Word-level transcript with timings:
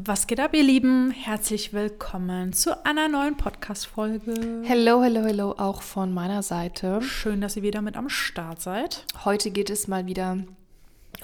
Was 0.00 0.28
geht 0.28 0.38
ab, 0.38 0.54
ihr 0.54 0.62
Lieben? 0.62 1.10
Herzlich 1.10 1.72
willkommen 1.72 2.52
zu 2.52 2.86
einer 2.86 3.08
neuen 3.08 3.36
Podcast-Folge. 3.36 4.62
Hello, 4.62 5.02
hello, 5.02 5.24
hello, 5.24 5.56
auch 5.58 5.82
von 5.82 6.14
meiner 6.14 6.44
Seite. 6.44 7.02
Schön, 7.02 7.40
dass 7.40 7.56
ihr 7.56 7.64
wieder 7.64 7.82
mit 7.82 7.96
am 7.96 8.08
Start 8.08 8.62
seid. 8.62 9.04
Heute 9.24 9.50
geht 9.50 9.70
es 9.70 9.88
mal 9.88 10.06
wieder 10.06 10.38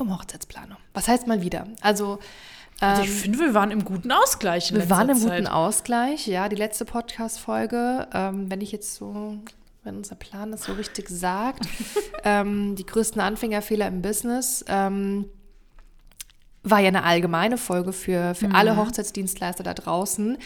um 0.01 0.13
Hochzeitsplanung. 0.13 0.77
Was 0.93 1.07
heißt 1.07 1.29
mal 1.29 1.41
wieder? 1.41 1.69
Also, 1.83 2.19
Also 2.81 3.03
ich 3.03 3.11
finde, 3.11 3.39
wir 3.39 3.55
waren 3.55 3.71
im 3.71 3.85
guten 3.85 4.11
Ausgleich. 4.11 4.75
wir 4.75 4.91
waren 4.91 5.09
im 5.09 5.19
Zeit. 5.19 5.43
guten 5.43 5.47
Ausgleich. 5.47 6.27
Ja, 6.27 6.49
die 6.49 6.57
letzte 6.57 6.85
Podcast-Folge, 6.85 8.09
ähm, 8.13 8.51
wenn 8.51 8.61
ich 8.61 8.73
jetzt 8.73 8.97
so, 8.97 9.37
wenn 9.85 9.99
unser 9.99 10.17
Plan 10.17 10.51
das 10.51 10.65
so 10.65 10.73
richtig 10.73 11.09
sagt, 11.09 11.65
ähm, 12.25 12.75
die 12.75 12.87
größten 12.87 13.21
Anfängerfehler 13.21 13.87
im 13.87 14.03
Business, 14.03 14.65
ähm, 14.67 15.27
war 16.65 16.81
ja 16.81 16.89
eine 16.89 17.05
allgemeine 17.05 17.59
Folge 17.59 17.93
für, 17.93 18.35
für 18.35 18.53
alle 18.53 18.77
Hochzeitsdienstleister 18.77 19.63
da 19.63 19.75
draußen. 19.75 20.39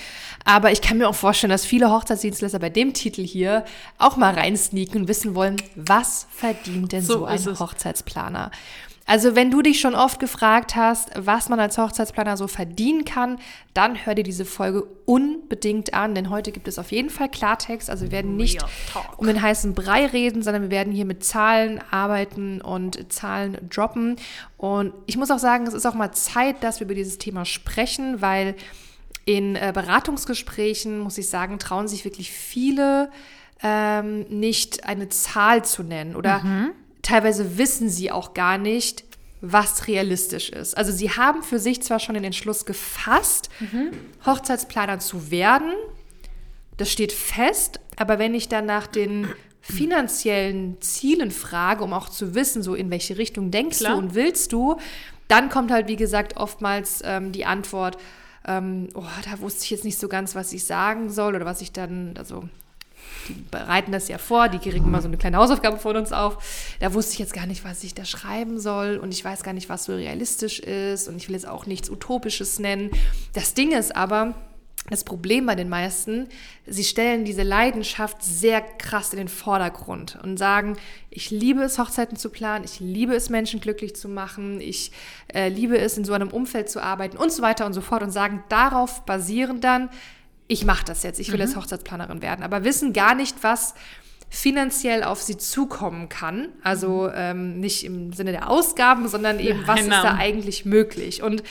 Aber 0.44 0.72
ich 0.72 0.82
kann 0.82 0.98
mir 0.98 1.08
auch 1.08 1.14
vorstellen, 1.14 1.50
dass 1.50 1.64
viele 1.64 1.90
Hochzeitsdienstleister 1.90 2.58
bei 2.58 2.70
dem 2.70 2.92
Titel 2.92 3.22
hier 3.22 3.64
auch 3.98 4.16
mal 4.16 4.34
reinsneaken 4.34 5.02
und 5.02 5.08
wissen 5.08 5.36
wollen, 5.36 5.56
was 5.76 6.26
verdient 6.30 6.92
denn 6.92 7.02
So 7.02 7.20
so, 7.20 7.24
ein. 7.24 7.58
Hochzeitsplaner? 7.58 8.50
Also 9.08 9.34
wenn 9.34 9.50
du 9.50 9.62
dich 9.62 9.80
schon 9.80 9.94
oft 9.94 10.20
gefragt 10.20 10.76
hast, 10.76 11.10
was 11.16 11.48
man 11.48 11.58
als 11.58 11.78
Hochzeitsplaner 11.78 12.36
so 12.36 12.46
verdienen 12.46 13.06
kann, 13.06 13.38
dann 13.72 13.96
hör 14.04 14.14
dir 14.14 14.22
diese 14.22 14.44
Folge 14.44 14.84
unbedingt 15.06 15.94
an, 15.94 16.14
denn 16.14 16.28
heute 16.28 16.52
gibt 16.52 16.68
es 16.68 16.78
auf 16.78 16.92
jeden 16.92 17.08
Fall 17.08 17.30
Klartext. 17.30 17.88
Also 17.88 18.04
wir 18.04 18.12
werden 18.12 18.36
nicht 18.36 18.62
um 19.16 19.26
den 19.26 19.40
heißen 19.40 19.72
Brei 19.72 20.04
reden, 20.04 20.42
sondern 20.42 20.64
wir 20.64 20.70
werden 20.70 20.92
hier 20.92 21.06
mit 21.06 21.24
Zahlen 21.24 21.80
arbeiten 21.90 22.60
und 22.60 23.10
Zahlen 23.10 23.56
droppen. 23.70 24.16
Und 24.58 24.92
ich 25.06 25.16
muss 25.16 25.30
auch 25.30 25.38
sagen, 25.38 25.66
es 25.66 25.72
ist 25.72 25.86
auch 25.86 25.94
mal 25.94 26.12
Zeit, 26.12 26.62
dass 26.62 26.78
wir 26.80 26.84
über 26.84 26.94
dieses 26.94 27.16
Thema 27.16 27.46
sprechen, 27.46 28.20
weil 28.20 28.56
in 29.24 29.56
äh, 29.56 29.72
Beratungsgesprächen, 29.74 30.98
muss 30.98 31.16
ich 31.16 31.30
sagen, 31.30 31.58
trauen 31.58 31.88
sich 31.88 32.04
wirklich 32.04 32.30
viele 32.30 33.10
ähm, 33.62 34.26
nicht 34.28 34.84
eine 34.84 35.08
Zahl 35.08 35.64
zu 35.64 35.82
nennen 35.82 36.14
oder 36.14 36.42
teilweise 37.02 37.56
wissen 37.56 37.88
sie 37.88 38.12
auch 38.12 38.34
gar 38.34 38.58
nicht, 38.58 39.07
was 39.40 39.86
realistisch 39.86 40.50
ist. 40.50 40.76
Also 40.76 40.92
sie 40.92 41.10
haben 41.10 41.42
für 41.42 41.58
sich 41.58 41.82
zwar 41.82 42.00
schon 42.00 42.14
den 42.14 42.24
Entschluss 42.24 42.66
gefasst, 42.66 43.50
Hochzeitsplaner 44.26 44.98
zu 44.98 45.30
werden, 45.30 45.72
das 46.76 46.90
steht 46.90 47.12
fest, 47.12 47.80
aber 47.96 48.18
wenn 48.18 48.34
ich 48.34 48.48
dann 48.48 48.66
nach 48.66 48.86
den 48.86 49.28
finanziellen 49.60 50.80
Zielen 50.80 51.30
frage, 51.30 51.84
um 51.84 51.92
auch 51.92 52.08
zu 52.08 52.34
wissen, 52.34 52.62
so 52.62 52.74
in 52.74 52.90
welche 52.90 53.18
Richtung 53.18 53.50
denkst 53.50 53.78
Klar. 53.78 53.92
du 53.92 53.98
und 53.98 54.14
willst 54.14 54.52
du, 54.52 54.76
dann 55.26 55.50
kommt 55.50 55.70
halt, 55.70 55.88
wie 55.88 55.96
gesagt, 55.96 56.36
oftmals 56.36 57.02
ähm, 57.04 57.32
die 57.32 57.44
Antwort, 57.44 57.98
ähm, 58.46 58.88
oh, 58.94 59.04
da 59.24 59.40
wusste 59.40 59.64
ich 59.64 59.70
jetzt 59.70 59.84
nicht 59.84 59.98
so 59.98 60.08
ganz, 60.08 60.34
was 60.34 60.52
ich 60.52 60.64
sagen 60.64 61.10
soll 61.10 61.34
oder 61.34 61.44
was 61.44 61.60
ich 61.60 61.72
dann, 61.72 62.14
also 62.16 62.48
die 63.28 63.34
bereiten 63.50 63.92
das 63.92 64.08
ja 64.08 64.18
vor, 64.18 64.48
die 64.48 64.58
kriegen 64.58 64.84
immer 64.84 65.00
so 65.00 65.08
eine 65.08 65.16
kleine 65.16 65.36
Hausaufgabe 65.36 65.78
von 65.78 65.96
uns 65.96 66.12
auf. 66.12 66.38
Da 66.80 66.94
wusste 66.94 67.12
ich 67.12 67.18
jetzt 67.18 67.32
gar 67.32 67.46
nicht, 67.46 67.64
was 67.64 67.84
ich 67.84 67.94
da 67.94 68.04
schreiben 68.04 68.58
soll 68.58 68.96
und 68.96 69.12
ich 69.12 69.24
weiß 69.24 69.42
gar 69.42 69.52
nicht, 69.52 69.68
was 69.68 69.84
so 69.84 69.94
realistisch 69.94 70.60
ist 70.60 71.08
und 71.08 71.16
ich 71.16 71.28
will 71.28 71.34
jetzt 71.34 71.48
auch 71.48 71.66
nichts 71.66 71.90
Utopisches 71.90 72.58
nennen. 72.58 72.90
Das 73.34 73.54
Ding 73.54 73.72
ist 73.72 73.94
aber, 73.94 74.34
das 74.90 75.04
Problem 75.04 75.44
bei 75.44 75.54
den 75.54 75.68
meisten, 75.68 76.28
sie 76.66 76.84
stellen 76.84 77.24
diese 77.24 77.42
Leidenschaft 77.42 78.22
sehr 78.22 78.62
krass 78.62 79.12
in 79.12 79.18
den 79.18 79.28
Vordergrund 79.28 80.18
und 80.22 80.38
sagen, 80.38 80.76
ich 81.10 81.30
liebe 81.30 81.62
es, 81.62 81.78
Hochzeiten 81.78 82.16
zu 82.16 82.30
planen, 82.30 82.64
ich 82.64 82.80
liebe 82.80 83.14
es, 83.14 83.28
Menschen 83.28 83.60
glücklich 83.60 83.94
zu 83.96 84.08
machen, 84.08 84.60
ich 84.60 84.92
äh, 85.34 85.48
liebe 85.48 85.78
es, 85.78 85.98
in 85.98 86.04
so 86.04 86.14
einem 86.14 86.28
Umfeld 86.28 86.70
zu 86.70 86.82
arbeiten 86.82 87.16
und 87.18 87.32
so 87.32 87.42
weiter 87.42 87.66
und 87.66 87.74
so 87.74 87.80
fort 87.80 88.02
und 88.02 88.10
sagen 88.10 88.42
darauf 88.48 89.04
basierend 89.04 89.62
dann, 89.62 89.90
ich 90.48 90.64
mache 90.64 90.84
das 90.84 91.02
jetzt, 91.02 91.20
ich 91.20 91.30
will 91.30 91.40
jetzt 91.40 91.56
Hochzeitsplanerin 91.56 92.22
werden, 92.22 92.42
aber 92.42 92.64
wissen 92.64 92.92
gar 92.92 93.14
nicht, 93.14 93.36
was 93.42 93.74
finanziell 94.30 95.04
auf 95.04 95.22
sie 95.22 95.36
zukommen 95.36 96.08
kann. 96.08 96.48
Also 96.62 97.10
ähm, 97.14 97.60
nicht 97.60 97.84
im 97.84 98.12
Sinne 98.12 98.32
der 98.32 98.50
Ausgaben, 98.50 99.08
sondern 99.08 99.40
eben, 99.40 99.66
was 99.66 99.80
ist 99.80 99.90
da 99.90 100.16
eigentlich 100.16 100.64
möglich. 100.64 101.22
Und 101.22 101.42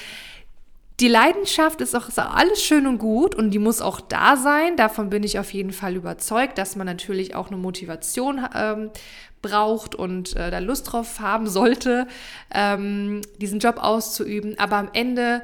die 0.99 1.07
Leidenschaft 1.07 1.81
ist 1.81 1.95
auch 1.95 2.07
ist 2.07 2.19
auch 2.19 2.33
alles 2.33 2.63
schön 2.63 2.87
und 2.87 2.97
gut 2.97 3.35
und 3.35 3.51
die 3.51 3.59
muss 3.59 3.81
auch 3.81 4.01
da 4.01 4.35
sein. 4.35 4.75
Davon 4.77 5.09
bin 5.11 5.23
ich 5.23 5.37
auf 5.37 5.53
jeden 5.53 5.71
Fall 5.71 5.95
überzeugt, 5.95 6.57
dass 6.57 6.75
man 6.75 6.87
natürlich 6.87 7.35
auch 7.35 7.47
eine 7.47 7.57
Motivation 7.57 8.41
ähm, 8.55 8.89
braucht 9.43 9.93
und 9.93 10.35
äh, 10.35 10.49
da 10.49 10.57
Lust 10.57 10.91
drauf 10.91 11.19
haben 11.19 11.47
sollte, 11.47 12.07
ähm, 12.51 13.21
diesen 13.39 13.59
Job 13.59 13.77
auszuüben. 13.77 14.57
Aber 14.57 14.77
am 14.77 14.89
Ende 14.93 15.43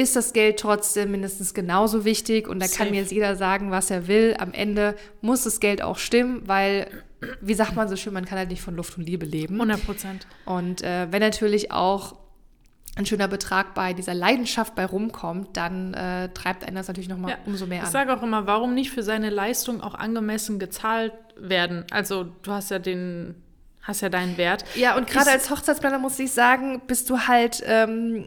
ist 0.00 0.16
das 0.16 0.32
Geld 0.32 0.58
trotzdem 0.58 1.10
mindestens 1.12 1.54
genauso 1.54 2.04
wichtig 2.04 2.48
und 2.48 2.58
da 2.60 2.66
kann 2.66 2.76
Safe. 2.78 2.90
mir 2.90 3.00
jetzt 3.02 3.12
jeder 3.12 3.36
sagen, 3.36 3.70
was 3.70 3.90
er 3.90 4.08
will. 4.08 4.34
Am 4.38 4.52
Ende 4.52 4.96
muss 5.20 5.44
das 5.44 5.60
Geld 5.60 5.82
auch 5.82 5.98
stimmen, 5.98 6.42
weil, 6.46 6.88
wie 7.40 7.54
sagt 7.54 7.76
man 7.76 7.88
so 7.88 7.96
schön, 7.96 8.12
man 8.12 8.24
kann 8.24 8.38
halt 8.38 8.50
nicht 8.50 8.62
von 8.62 8.74
Luft 8.76 8.96
und 8.98 9.04
Liebe 9.04 9.26
leben. 9.26 9.54
100 9.54 9.84
Prozent. 9.86 10.26
Und 10.44 10.82
äh, 10.82 11.06
wenn 11.10 11.20
natürlich 11.20 11.70
auch 11.72 12.16
ein 12.96 13.06
schöner 13.06 13.28
Betrag 13.28 13.74
bei 13.74 13.92
dieser 13.94 14.14
Leidenschaft 14.14 14.74
bei 14.74 14.84
rumkommt, 14.84 15.56
dann 15.56 15.94
äh, 15.94 16.28
treibt 16.34 16.64
einen 16.64 16.74
das 16.76 16.88
natürlich 16.88 17.08
nochmal 17.08 17.30
Ja. 17.32 17.38
umso 17.46 17.66
mehr 17.66 17.78
Ich 17.80 17.86
an. 17.86 17.92
sage 17.92 18.12
auch 18.16 18.22
immer, 18.22 18.46
warum 18.46 18.74
nicht 18.74 18.90
für 18.90 19.02
seine 19.04 19.30
Leistung 19.30 19.80
auch 19.80 19.94
angemessen 19.94 20.58
gezahlt 20.58 21.12
werden? 21.36 21.84
Also 21.90 22.24
du 22.42 22.50
hast 22.50 22.70
ja 22.72 22.80
den, 22.80 23.36
hast 23.82 24.00
ja 24.00 24.08
deinen 24.08 24.36
Wert. 24.38 24.64
Ja, 24.74 24.96
und 24.96 25.06
gerade 25.06 25.26
Ich- 25.28 25.32
als 25.34 25.50
Hochzeitsplaner 25.50 25.98
muss 26.00 26.18
ich 26.18 26.32
sagen, 26.32 26.82
bist 26.88 27.08
du 27.10 27.20
halt, 27.28 27.62
ähm, 27.64 28.26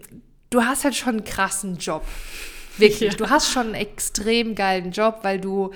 du 0.54 0.66
hast 0.66 0.84
halt 0.84 0.96
schon 0.96 1.18
einen 1.18 1.24
krassen 1.24 1.78
Job. 1.78 2.04
Wirklich. 2.78 3.12
Ja. 3.12 3.18
Du 3.18 3.30
hast 3.30 3.52
schon 3.52 3.68
einen 3.68 3.76
extrem 3.76 4.56
geilen 4.56 4.92
Job, 4.92 5.20
weil 5.22 5.40
du, 5.40 5.72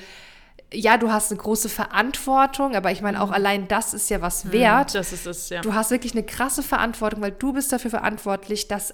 ja, 0.74 0.98
du 0.98 1.12
hast 1.12 1.32
eine 1.32 1.40
große 1.40 1.70
Verantwortung, 1.70 2.76
aber 2.76 2.92
ich 2.92 3.02
meine, 3.02 3.22
auch 3.22 3.32
allein 3.32 3.68
das 3.68 3.94
ist 3.94 4.10
ja 4.10 4.22
was 4.22 4.52
wert. 4.52 4.96
Das 4.96 5.14
ist 5.14 5.26
es, 5.26 5.50
ja. 5.50 5.62
Du 5.62 5.74
hast 5.74 5.92
wirklich 5.92 6.14
eine 6.14 6.24
krasse 6.24 6.64
Verantwortung, 6.64 7.22
weil 7.22 7.32
du 7.32 7.54
bist 7.54 7.72
dafür 7.72 7.92
verantwortlich, 7.92 8.68
dass 8.68 8.94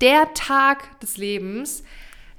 der 0.00 0.32
Tag 0.34 1.00
des 1.00 1.16
Lebens 1.16 1.82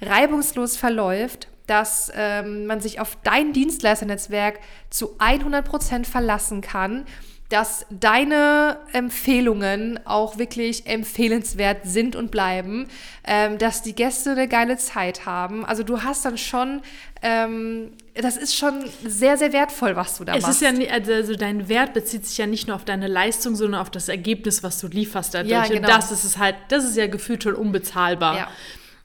reibungslos 0.01 0.77
verläuft, 0.77 1.47
dass 1.67 2.11
ähm, 2.15 2.65
man 2.65 2.81
sich 2.81 2.99
auf 2.99 3.17
dein 3.23 3.53
Dienstleisternetzwerk 3.53 4.59
zu 4.89 5.17
100% 5.19 6.05
verlassen 6.05 6.61
kann, 6.61 7.05
dass 7.51 7.85
deine 7.89 8.77
Empfehlungen 8.93 9.99
auch 10.05 10.37
wirklich 10.37 10.87
empfehlenswert 10.87 11.79
sind 11.83 12.15
und 12.15 12.31
bleiben, 12.31 12.87
ähm, 13.25 13.57
dass 13.57 13.81
die 13.81 13.93
Gäste 13.93 14.31
eine 14.31 14.47
geile 14.47 14.77
Zeit 14.77 15.25
haben. 15.25 15.65
Also 15.65 15.83
du 15.83 16.01
hast 16.01 16.23
dann 16.23 16.37
schon, 16.37 16.81
ähm, 17.21 17.91
das 18.15 18.37
ist 18.37 18.55
schon 18.55 18.85
sehr, 19.05 19.37
sehr 19.37 19.51
wertvoll, 19.51 19.95
was 19.97 20.17
du 20.17 20.23
da 20.23 20.35
Es 20.35 20.43
machst. 20.43 20.55
ist 20.55 20.61
ja 20.61 20.71
nie, 20.71 20.89
also 20.89 21.11
also 21.11 21.35
dein 21.35 21.67
Wert 21.67 21.93
bezieht 21.93 22.25
sich 22.25 22.37
ja 22.37 22.47
nicht 22.47 22.67
nur 22.67 22.75
auf 22.77 22.85
deine 22.85 23.07
Leistung, 23.07 23.55
sondern 23.55 23.81
auf 23.81 23.89
das 23.89 24.07
Ergebnis, 24.07 24.63
was 24.63 24.79
du 24.79 24.87
lieferst 24.87 25.33
dadurch. 25.33 25.51
Ja, 25.51 25.63
Und 25.63 25.71
genau. 25.71 25.87
das 25.89 26.11
ist 26.11 26.23
es 26.23 26.37
halt, 26.37 26.55
das 26.69 26.85
ist 26.85 26.95
ja 26.95 27.07
gefühlt 27.07 27.43
schon 27.43 27.55
unbezahlbar. 27.55 28.37
Ja. 28.37 28.47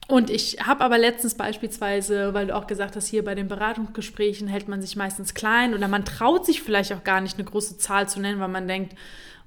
Und 0.09 0.31
ich 0.31 0.59
habe 0.65 0.85
aber 0.85 0.99
letztens 0.99 1.35
beispielsweise, 1.35 2.33
weil 2.33 2.47
du 2.47 2.55
auch 2.55 2.69
gesagt 2.69 2.95
hast, 2.95 3.09
hier 3.09 3.25
bei 3.25 3.35
den 3.35 3.49
Beratungsgesprächen 3.49 4.47
hält 4.47 4.69
man 4.69 4.81
sich 4.81 4.95
meistens 4.95 5.35
klein 5.35 5.75
oder 5.75 5.89
man 5.89 6.05
traut 6.05 6.47
sich 6.47 6.63
vielleicht 6.63 6.93
auch 6.93 7.03
gar 7.03 7.21
nicht 7.21 7.39
eine 7.39 7.45
große 7.45 7.77
Zahl 7.79 8.09
zu 8.09 8.21
nennen, 8.21 8.39
weil 8.39 8.49
man 8.49 8.69
denkt, 8.69 8.95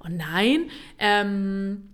oh 0.03 0.09
nein. 0.09 0.69
Ähm, 0.98 1.90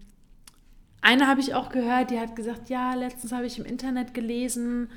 eine 1.02 1.28
habe 1.28 1.42
ich 1.42 1.54
auch 1.54 1.70
gehört, 1.70 2.10
die 2.10 2.20
hat 2.20 2.36
gesagt, 2.36 2.70
ja, 2.70 2.96
letztens 2.96 3.32
habe 3.32 3.46
ich 3.46 3.60
im 3.60 3.66
Internet 3.66 4.16
gelesen, 4.16 4.90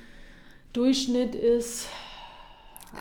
Durchschnitt 0.73 1.35
ist 1.35 1.89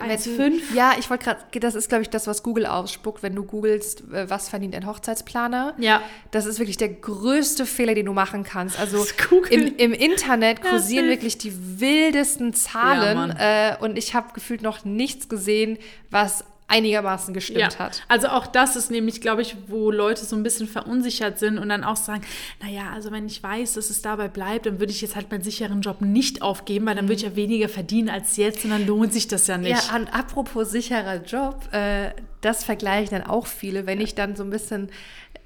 1,5. 0.00 0.74
Ja, 0.74 0.92
ich 0.98 1.08
wollte 1.10 1.24
gerade, 1.24 1.60
das 1.60 1.74
ist, 1.74 1.88
glaube 1.88 2.02
ich, 2.02 2.10
das, 2.10 2.26
was 2.26 2.42
Google 2.42 2.66
ausspuckt, 2.66 3.22
wenn 3.22 3.34
du 3.34 3.44
googelst, 3.44 4.02
äh, 4.12 4.28
was 4.28 4.48
verdient 4.48 4.74
ein 4.74 4.86
Hochzeitsplaner. 4.86 5.74
Ja. 5.78 6.02
Das 6.30 6.46
ist 6.46 6.58
wirklich 6.58 6.76
der 6.76 6.88
größte 6.90 7.66
Fehler, 7.66 7.94
den 7.94 8.06
du 8.06 8.12
machen 8.12 8.44
kannst. 8.44 8.78
Also 8.78 9.04
im, 9.50 9.76
im 9.76 9.92
Internet 9.92 10.60
Ja, 10.64 10.70
kursieren 10.70 11.08
wirklich 11.08 11.38
die 11.38 11.80
wildesten 11.80 12.48
Ja, 12.48 12.54
Zahlen 12.54 13.16
Mann. 13.16 13.36
äh, 13.38 13.76
und 13.80 13.96
ich 13.98 14.14
habe 14.14 14.32
gefühlt 14.34 14.62
noch 14.62 14.84
nichts 14.84 15.28
gesehen, 15.28 15.78
was 16.10 16.44
einigermaßen 16.68 17.32
gestimmt 17.32 17.60
Ja, 17.60 17.78
hat. 17.78 18.02
also 18.08 18.28
auch 18.28 18.46
das 18.46 18.76
ist 18.76 18.90
nämlich, 18.90 19.20
glaube 19.20 19.40
ich, 19.42 19.56
wo 19.66 19.90
Leute 19.90 20.24
so 20.24 20.36
ein 20.36 20.42
bisschen 20.42 20.68
verunsichert 20.68 21.38
sind 21.38 21.58
und 21.58 21.70
dann 21.70 21.82
auch 21.82 21.96
sagen, 21.96 22.22
naja, 22.62 22.90
also 22.94 23.10
wenn 23.10 23.26
ich 23.26 23.42
weiß, 23.42 23.72
dass 23.72 23.88
es 23.88 24.02
dabei 24.02 24.28
bleibt, 24.28 24.66
dann 24.66 24.78
würde 24.78 24.92
ich 24.92 25.00
jetzt 25.00 25.16
halt 25.16 25.30
meinen 25.30 25.42
sicheren 25.42 25.80
Job 25.80 26.02
nicht 26.02 26.42
aufgeben, 26.42 26.86
weil 26.86 26.94
dann 26.94 27.06
würde 27.06 27.14
ich 27.14 27.22
ja 27.22 27.34
weniger 27.34 27.68
verdienen 27.70 28.10
als 28.10 28.36
jetzt 28.36 28.64
und 28.64 28.70
dann 28.70 28.86
lohnt 28.86 29.14
sich 29.14 29.26
das 29.26 29.46
ja 29.46 29.56
nicht. 29.56 29.88
Ja, 29.88 29.96
und 29.96 30.12
apropos 30.14 30.70
sicherer 30.70 31.22
Job, 31.24 31.72
äh, 31.72 32.10
das 32.42 32.64
vergleichen 32.64 33.18
dann 33.18 33.28
auch 33.28 33.46
viele, 33.46 33.86
wenn 33.86 34.00
ich 34.00 34.14
dann 34.14 34.36
so 34.36 34.44
ein 34.44 34.50
bisschen 34.50 34.90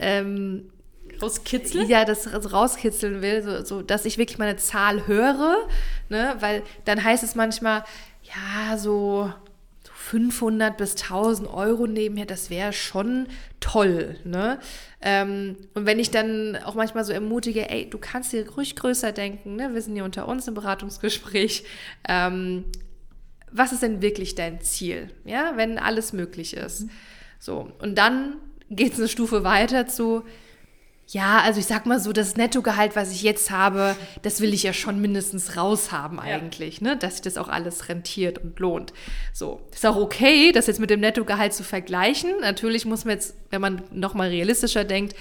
ähm, 0.00 0.70
Rauskitzeln? 1.22 1.88
ja, 1.88 2.04
das 2.04 2.52
rauskitzeln 2.52 3.22
will, 3.22 3.42
so, 3.42 3.64
so, 3.64 3.82
dass 3.82 4.04
ich 4.04 4.18
wirklich 4.18 4.38
meine 4.38 4.56
Zahl 4.56 5.06
höre, 5.06 5.68
ne? 6.08 6.34
weil 6.40 6.64
dann 6.84 7.02
heißt 7.02 7.22
es 7.22 7.36
manchmal, 7.36 7.84
ja, 8.24 8.76
so 8.76 9.32
500 10.12 10.76
bis 10.76 10.92
1000 11.04 11.48
Euro 11.48 11.86
nebenher, 11.86 12.26
das 12.26 12.50
wäre 12.50 12.74
schon 12.74 13.28
toll. 13.60 14.16
Ne? 14.24 14.58
Ähm, 15.00 15.56
und 15.72 15.86
wenn 15.86 15.98
ich 15.98 16.10
dann 16.10 16.58
auch 16.66 16.74
manchmal 16.74 17.02
so 17.04 17.14
ermutige, 17.14 17.70
ey, 17.70 17.88
du 17.88 17.96
kannst 17.96 18.30
dir 18.34 18.46
ruhig 18.50 18.76
größer 18.76 19.12
denken, 19.12 19.56
ne? 19.56 19.72
wir 19.72 19.80
sind 19.80 19.94
hier 19.94 20.04
unter 20.04 20.28
uns 20.28 20.46
im 20.46 20.52
Beratungsgespräch. 20.52 21.64
Ähm, 22.06 22.64
was 23.50 23.72
ist 23.72 23.82
denn 23.82 24.02
wirklich 24.02 24.34
dein 24.34 24.60
Ziel? 24.60 25.08
Ja, 25.24 25.54
wenn 25.56 25.78
alles 25.78 26.12
möglich 26.12 26.58
ist. 26.58 26.88
So, 27.38 27.72
und 27.78 27.96
dann 27.96 28.36
geht 28.68 28.92
es 28.92 28.98
eine 28.98 29.08
Stufe 29.08 29.44
weiter 29.44 29.86
zu, 29.86 30.24
ja, 31.12 31.42
also 31.42 31.60
ich 31.60 31.66
sag 31.66 31.84
mal 31.84 32.00
so, 32.00 32.14
das 32.14 32.36
Nettogehalt, 32.36 32.96
was 32.96 33.12
ich 33.12 33.22
jetzt 33.22 33.50
habe, 33.50 33.94
das 34.22 34.40
will 34.40 34.54
ich 34.54 34.62
ja 34.62 34.72
schon 34.72 34.98
mindestens 34.98 35.58
raushaben 35.58 36.18
eigentlich, 36.18 36.80
ja. 36.80 36.88
ne? 36.88 36.96
dass 36.96 37.14
sich 37.14 37.22
das 37.22 37.36
auch 37.36 37.48
alles 37.48 37.90
rentiert 37.90 38.38
und 38.38 38.58
lohnt. 38.58 38.94
So, 39.34 39.60
ist 39.70 39.84
auch 39.84 39.96
okay, 39.96 40.52
das 40.52 40.68
jetzt 40.68 40.80
mit 40.80 40.88
dem 40.88 41.00
Nettogehalt 41.00 41.52
zu 41.52 41.64
vergleichen. 41.64 42.30
Natürlich 42.40 42.86
muss 42.86 43.04
man 43.04 43.16
jetzt, 43.16 43.36
wenn 43.50 43.60
man 43.60 43.82
nochmal 43.90 44.30
realistischer 44.30 44.84
denkt, 44.84 45.14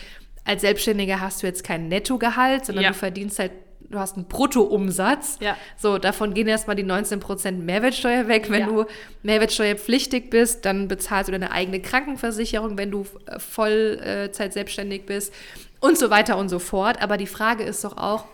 als 0.46 0.62
Selbstständiger 0.62 1.20
hast 1.20 1.44
du 1.44 1.48
jetzt 1.48 1.66
kein 1.66 1.90
Nettogehalt, 1.90 2.66
sondern 2.66 2.86
ja. 2.86 2.92
du 2.92 2.96
verdienst 2.96 3.40
halt 3.40 3.52
du 3.90 4.00
hast 4.00 4.16
einen 4.16 4.26
Bruttoumsatz. 4.30 5.40
Ja. 5.42 5.58
So, 5.76 5.98
davon 5.98 6.34
gehen 6.34 6.48
erstmal 6.48 6.78
die 6.78 6.86
19% 6.86 7.52
Mehrwertsteuer 7.52 8.30
weg. 8.30 8.50
Wenn 8.50 8.62
ja. 8.62 8.68
du 8.68 8.86
mehrwertsteuerpflichtig 9.24 10.30
bist, 10.30 10.64
dann 10.64 10.88
bezahlst 10.88 11.28
du 11.28 11.34
deine 11.34 11.52
eigene 11.52 11.82
Krankenversicherung, 11.82 12.78
wenn 12.78 12.90
du 12.90 13.06
äh, 13.26 13.38
Vollzeit 13.38 14.54
selbstständig 14.54 15.06
bist 15.06 15.34
und 15.82 15.98
so 15.98 16.10
weiter 16.10 16.38
und 16.38 16.48
so 16.48 16.60
fort. 16.60 17.02
Aber 17.02 17.18
die 17.18 17.28
Frage 17.28 17.64
ist 17.64 17.84
doch 17.84 17.98
auch, 17.98 18.26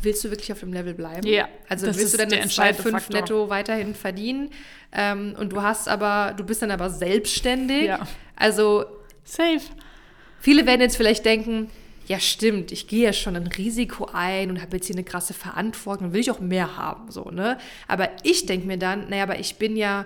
willst 0.00 0.24
du 0.24 0.30
wirklich 0.30 0.50
auf 0.52 0.60
dem 0.60 0.72
Level 0.72 0.94
bleiben? 0.94 1.26
Ja. 1.26 1.48
Also 1.68 1.86
willst 1.86 2.14
du 2.14 2.18
dann 2.18 2.30
2,5 2.30 3.12
netto 3.12 3.50
weiterhin 3.50 3.94
verdienen? 3.94 4.50
Ähm, 4.92 5.36
und 5.38 5.52
du 5.52 5.62
hast 5.62 5.88
aber, 5.88 6.34
du 6.36 6.44
bist 6.44 6.62
dann 6.62 6.70
aber 6.70 6.88
selbstständig. 6.88 7.84
Ja. 7.84 8.06
Also 8.36 8.84
safe. 9.24 9.60
Viele 10.40 10.66
werden 10.66 10.80
jetzt 10.80 10.96
vielleicht 10.96 11.24
denken, 11.24 11.70
ja 12.06 12.18
stimmt, 12.18 12.72
ich 12.72 12.88
gehe 12.88 13.04
ja 13.04 13.12
schon 13.12 13.36
ein 13.36 13.46
Risiko 13.46 14.08
ein 14.12 14.50
und 14.50 14.60
habe 14.60 14.76
jetzt 14.76 14.86
hier 14.86 14.96
eine 14.96 15.04
krasse 15.04 15.34
Verantwortung, 15.34 16.12
will 16.12 16.20
ich 16.20 16.30
auch 16.30 16.40
mehr 16.40 16.76
haben, 16.76 17.10
so, 17.12 17.30
ne? 17.30 17.58
Aber 17.86 18.08
ich 18.24 18.46
denke 18.46 18.66
mir 18.66 18.76
dann, 18.76 19.08
naja, 19.08 19.22
aber 19.22 19.38
ich 19.38 19.56
bin 19.56 19.76
ja 19.76 20.04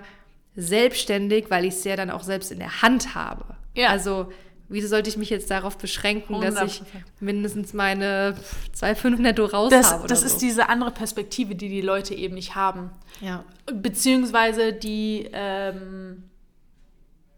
selbstständig, 0.55 1.45
weil 1.49 1.65
ich 1.65 1.73
es 1.73 1.83
ja 1.83 1.95
dann 1.95 2.11
auch 2.11 2.23
selbst 2.23 2.51
in 2.51 2.59
der 2.59 2.81
Hand 2.81 3.15
habe. 3.15 3.45
Ja. 3.73 3.89
Also, 3.89 4.31
wieso 4.69 4.87
sollte 4.87 5.09
ich 5.09 5.17
mich 5.17 5.29
jetzt 5.29 5.49
darauf 5.49 5.77
beschränken, 5.77 6.35
100%. 6.35 6.41
dass 6.41 6.63
ich 6.63 6.81
mindestens 7.19 7.73
meine 7.73 8.35
2,5 8.77 9.17
netto 9.17 9.45
raus 9.45 9.69
das, 9.69 9.91
habe? 9.91 10.07
Das 10.07 10.21
so. 10.21 10.25
ist 10.25 10.37
diese 10.39 10.69
andere 10.69 10.91
Perspektive, 10.91 11.55
die 11.55 11.69
die 11.69 11.81
Leute 11.81 12.13
eben 12.13 12.35
nicht 12.35 12.55
haben. 12.55 12.91
Ja. 13.21 13.43
Beziehungsweise 13.71 14.73
die, 14.73 15.29
ähm, 15.31 16.23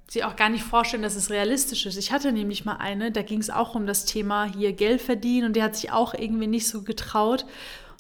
sie 0.07 0.23
auch 0.23 0.35
gar 0.35 0.49
nicht 0.49 0.63
vorstellen, 0.63 1.03
dass 1.03 1.15
es 1.15 1.29
realistisch 1.29 1.85
ist. 1.85 1.97
Ich 1.97 2.11
hatte 2.11 2.31
nämlich 2.31 2.65
mal 2.65 2.77
eine, 2.77 3.11
da 3.11 3.21
ging 3.21 3.39
es 3.39 3.49
auch 3.49 3.75
um 3.75 3.85
das 3.85 4.05
Thema 4.05 4.45
hier 4.45 4.73
Geld 4.73 5.01
verdienen 5.01 5.47
und 5.47 5.55
die 5.55 5.63
hat 5.63 5.75
sich 5.75 5.91
auch 5.91 6.13
irgendwie 6.13 6.47
nicht 6.47 6.67
so 6.67 6.81
getraut. 6.81 7.45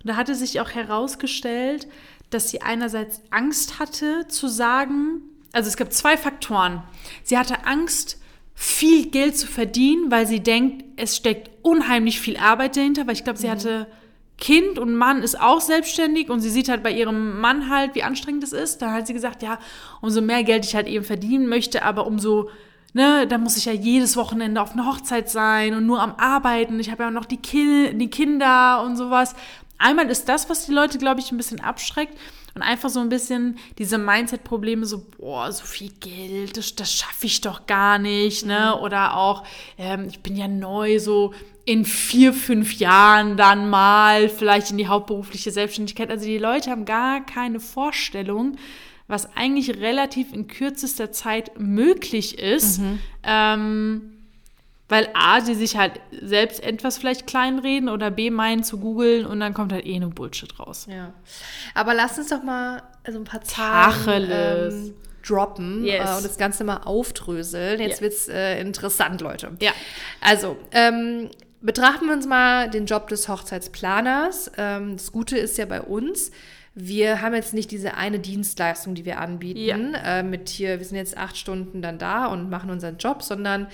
Und 0.01 0.07
da 0.07 0.15
hatte 0.15 0.33
sich 0.33 0.59
auch 0.59 0.71
herausgestellt, 0.71 1.87
dass 2.29 2.49
sie 2.49 2.61
einerseits 2.61 3.21
Angst 3.31 3.79
hatte 3.79 4.27
zu 4.27 4.47
sagen, 4.47 5.21
also 5.51 5.67
es 5.67 5.77
gab 5.77 5.91
zwei 5.91 6.15
Faktoren. 6.15 6.83
Sie 7.23 7.37
hatte 7.37 7.65
Angst, 7.65 8.18
viel 8.61 9.09
Geld 9.09 9.37
zu 9.37 9.47
verdienen, 9.47 10.11
weil 10.11 10.27
sie 10.27 10.41
denkt, 10.41 10.83
es 10.97 11.15
steckt 11.15 11.49
unheimlich 11.61 12.19
viel 12.19 12.35
Arbeit 12.35 12.75
dahinter, 12.75 13.07
weil 13.07 13.13
ich 13.13 13.23
glaube, 13.23 13.39
sie 13.39 13.47
mhm. 13.47 13.51
hatte 13.51 13.87
Kind 14.37 14.77
und 14.77 14.95
Mann 14.95 15.23
ist 15.23 15.39
auch 15.39 15.61
selbstständig 15.61 16.29
und 16.29 16.41
sie 16.41 16.49
sieht 16.49 16.67
halt 16.67 16.83
bei 16.83 16.91
ihrem 16.91 17.39
Mann 17.39 17.69
halt, 17.69 17.95
wie 17.95 18.03
anstrengend 18.03 18.43
es 18.43 18.51
ist. 18.51 18.81
Da 18.81 18.91
hat 18.91 19.07
sie 19.07 19.13
gesagt, 19.13 19.43
ja, 19.43 19.59
umso 20.01 20.19
mehr 20.19 20.43
Geld 20.43 20.65
ich 20.65 20.75
halt 20.75 20.87
eben 20.87 21.05
verdienen 21.05 21.47
möchte, 21.47 21.83
aber 21.83 22.05
umso, 22.05 22.49
ne, 22.91 23.25
da 23.27 23.37
muss 23.37 23.55
ich 23.55 23.63
ja 23.63 23.71
jedes 23.71 24.17
Wochenende 24.17 24.61
auf 24.61 24.73
einer 24.73 24.85
Hochzeit 24.85 25.29
sein 25.29 25.73
und 25.73 25.85
nur 25.85 26.01
am 26.01 26.15
Arbeiten. 26.15 26.81
Ich 26.81 26.91
habe 26.91 27.03
ja 27.03 27.09
auch 27.09 27.13
noch 27.13 27.25
die, 27.25 27.37
Ki 27.37 27.93
die 27.93 28.09
Kinder 28.09 28.83
und 28.83 28.97
sowas. 28.97 29.35
Einmal 29.77 30.09
ist 30.09 30.27
das, 30.27 30.49
was 30.49 30.65
die 30.65 30.73
Leute, 30.73 30.97
glaube 30.97 31.21
ich, 31.21 31.31
ein 31.31 31.37
bisschen 31.37 31.61
abschreckt 31.61 32.17
und 32.59 32.63
einfach 32.63 32.89
so 32.89 32.99
ein 32.99 33.07
bisschen 33.07 33.57
diese 33.77 33.97
Mindset-Probleme, 33.97 34.85
so, 34.85 35.05
boah, 35.17 35.49
so 35.49 35.63
viel 35.63 35.91
Geld, 36.01 36.57
das, 36.57 36.75
das 36.75 36.93
schaffe 36.93 37.25
ich 37.25 37.39
doch 37.39 37.67
gar 37.67 37.99
nicht, 37.99 38.45
ne? 38.45 38.73
Mhm. 38.75 38.83
Oder 38.83 39.15
auch, 39.15 39.45
ähm, 39.77 40.07
ich 40.09 40.19
bin 40.19 40.35
ja 40.35 40.49
neu, 40.49 40.99
so 40.99 41.33
in 41.63 41.85
vier, 41.85 42.33
fünf 42.33 42.73
Jahren 42.73 43.37
dann 43.37 43.69
mal 43.69 44.27
vielleicht 44.27 44.71
in 44.71 44.77
die 44.77 44.87
hauptberufliche 44.87 45.51
Selbstständigkeit. 45.51 46.09
Also 46.09 46.25
die 46.25 46.37
Leute 46.37 46.69
haben 46.69 46.83
gar 46.83 47.25
keine 47.25 47.61
Vorstellung, 47.61 48.57
was 49.07 49.37
eigentlich 49.37 49.77
relativ 49.77 50.33
in 50.33 50.47
kürzester 50.47 51.13
Zeit 51.13 51.57
möglich 51.57 52.39
ist. 52.39 52.81
Mhm. 52.81 52.99
Ähm, 53.23 54.18
weil 54.89 55.07
A, 55.13 55.39
sie 55.41 55.55
sich 55.55 55.77
halt 55.77 56.01
selbst 56.21 56.61
etwas 56.61 56.97
vielleicht 56.97 57.27
kleinreden 57.27 57.87
oder 57.87 58.11
B, 58.11 58.31
meinen 58.31 58.63
zu 58.63 58.79
googeln 58.79 59.25
und 59.25 59.39
dann 59.39 59.53
kommt 59.53 59.71
halt 59.71 59.85
eh 59.85 59.99
nur 59.99 60.09
Bullshit 60.09 60.59
raus. 60.59 60.87
Ja. 60.89 61.13
Aber 61.75 61.93
lass 61.93 62.17
uns 62.17 62.29
doch 62.29 62.43
mal 62.43 62.83
so 63.07 63.17
ein 63.17 63.23
paar 63.23 63.41
Zahlen 63.41 64.27
ähm, 64.31 64.93
droppen 65.25 65.85
yes. 65.85 66.09
äh, 66.09 66.15
und 66.17 66.25
das 66.25 66.37
Ganze 66.37 66.63
mal 66.63 66.81
aufdröseln. 66.83 67.79
Jetzt 67.79 68.01
yeah. 68.01 68.01
wird's 68.01 68.27
äh, 68.27 68.59
interessant, 68.59 69.21
Leute. 69.21 69.51
Ja. 69.61 69.71
Also, 70.21 70.57
ähm, 70.71 71.29
Betrachten 71.61 72.05
wir 72.05 72.13
uns 72.13 72.25
mal 72.25 72.69
den 72.69 72.85
Job 72.85 73.09
des 73.09 73.27
Hochzeitsplaners. 73.27 74.51
Ähm, 74.57 74.95
das 74.95 75.11
Gute 75.11 75.37
ist 75.37 75.57
ja 75.57 75.65
bei 75.65 75.81
uns, 75.81 76.31
wir 76.73 77.21
haben 77.21 77.35
jetzt 77.35 77.53
nicht 77.53 77.71
diese 77.71 77.95
eine 77.95 78.19
Dienstleistung, 78.19 78.95
die 78.95 79.03
wir 79.03 79.19
anbieten, 79.19 79.93
ja. 79.93 80.19
äh, 80.19 80.23
mit 80.23 80.47
hier, 80.47 80.79
wir 80.79 80.85
sind 80.85 80.95
jetzt 80.95 81.17
acht 81.17 81.35
Stunden 81.35 81.81
dann 81.81 81.97
da 81.97 82.27
und 82.27 82.49
machen 82.49 82.69
unseren 82.69 82.97
Job, 82.97 83.23
sondern 83.23 83.67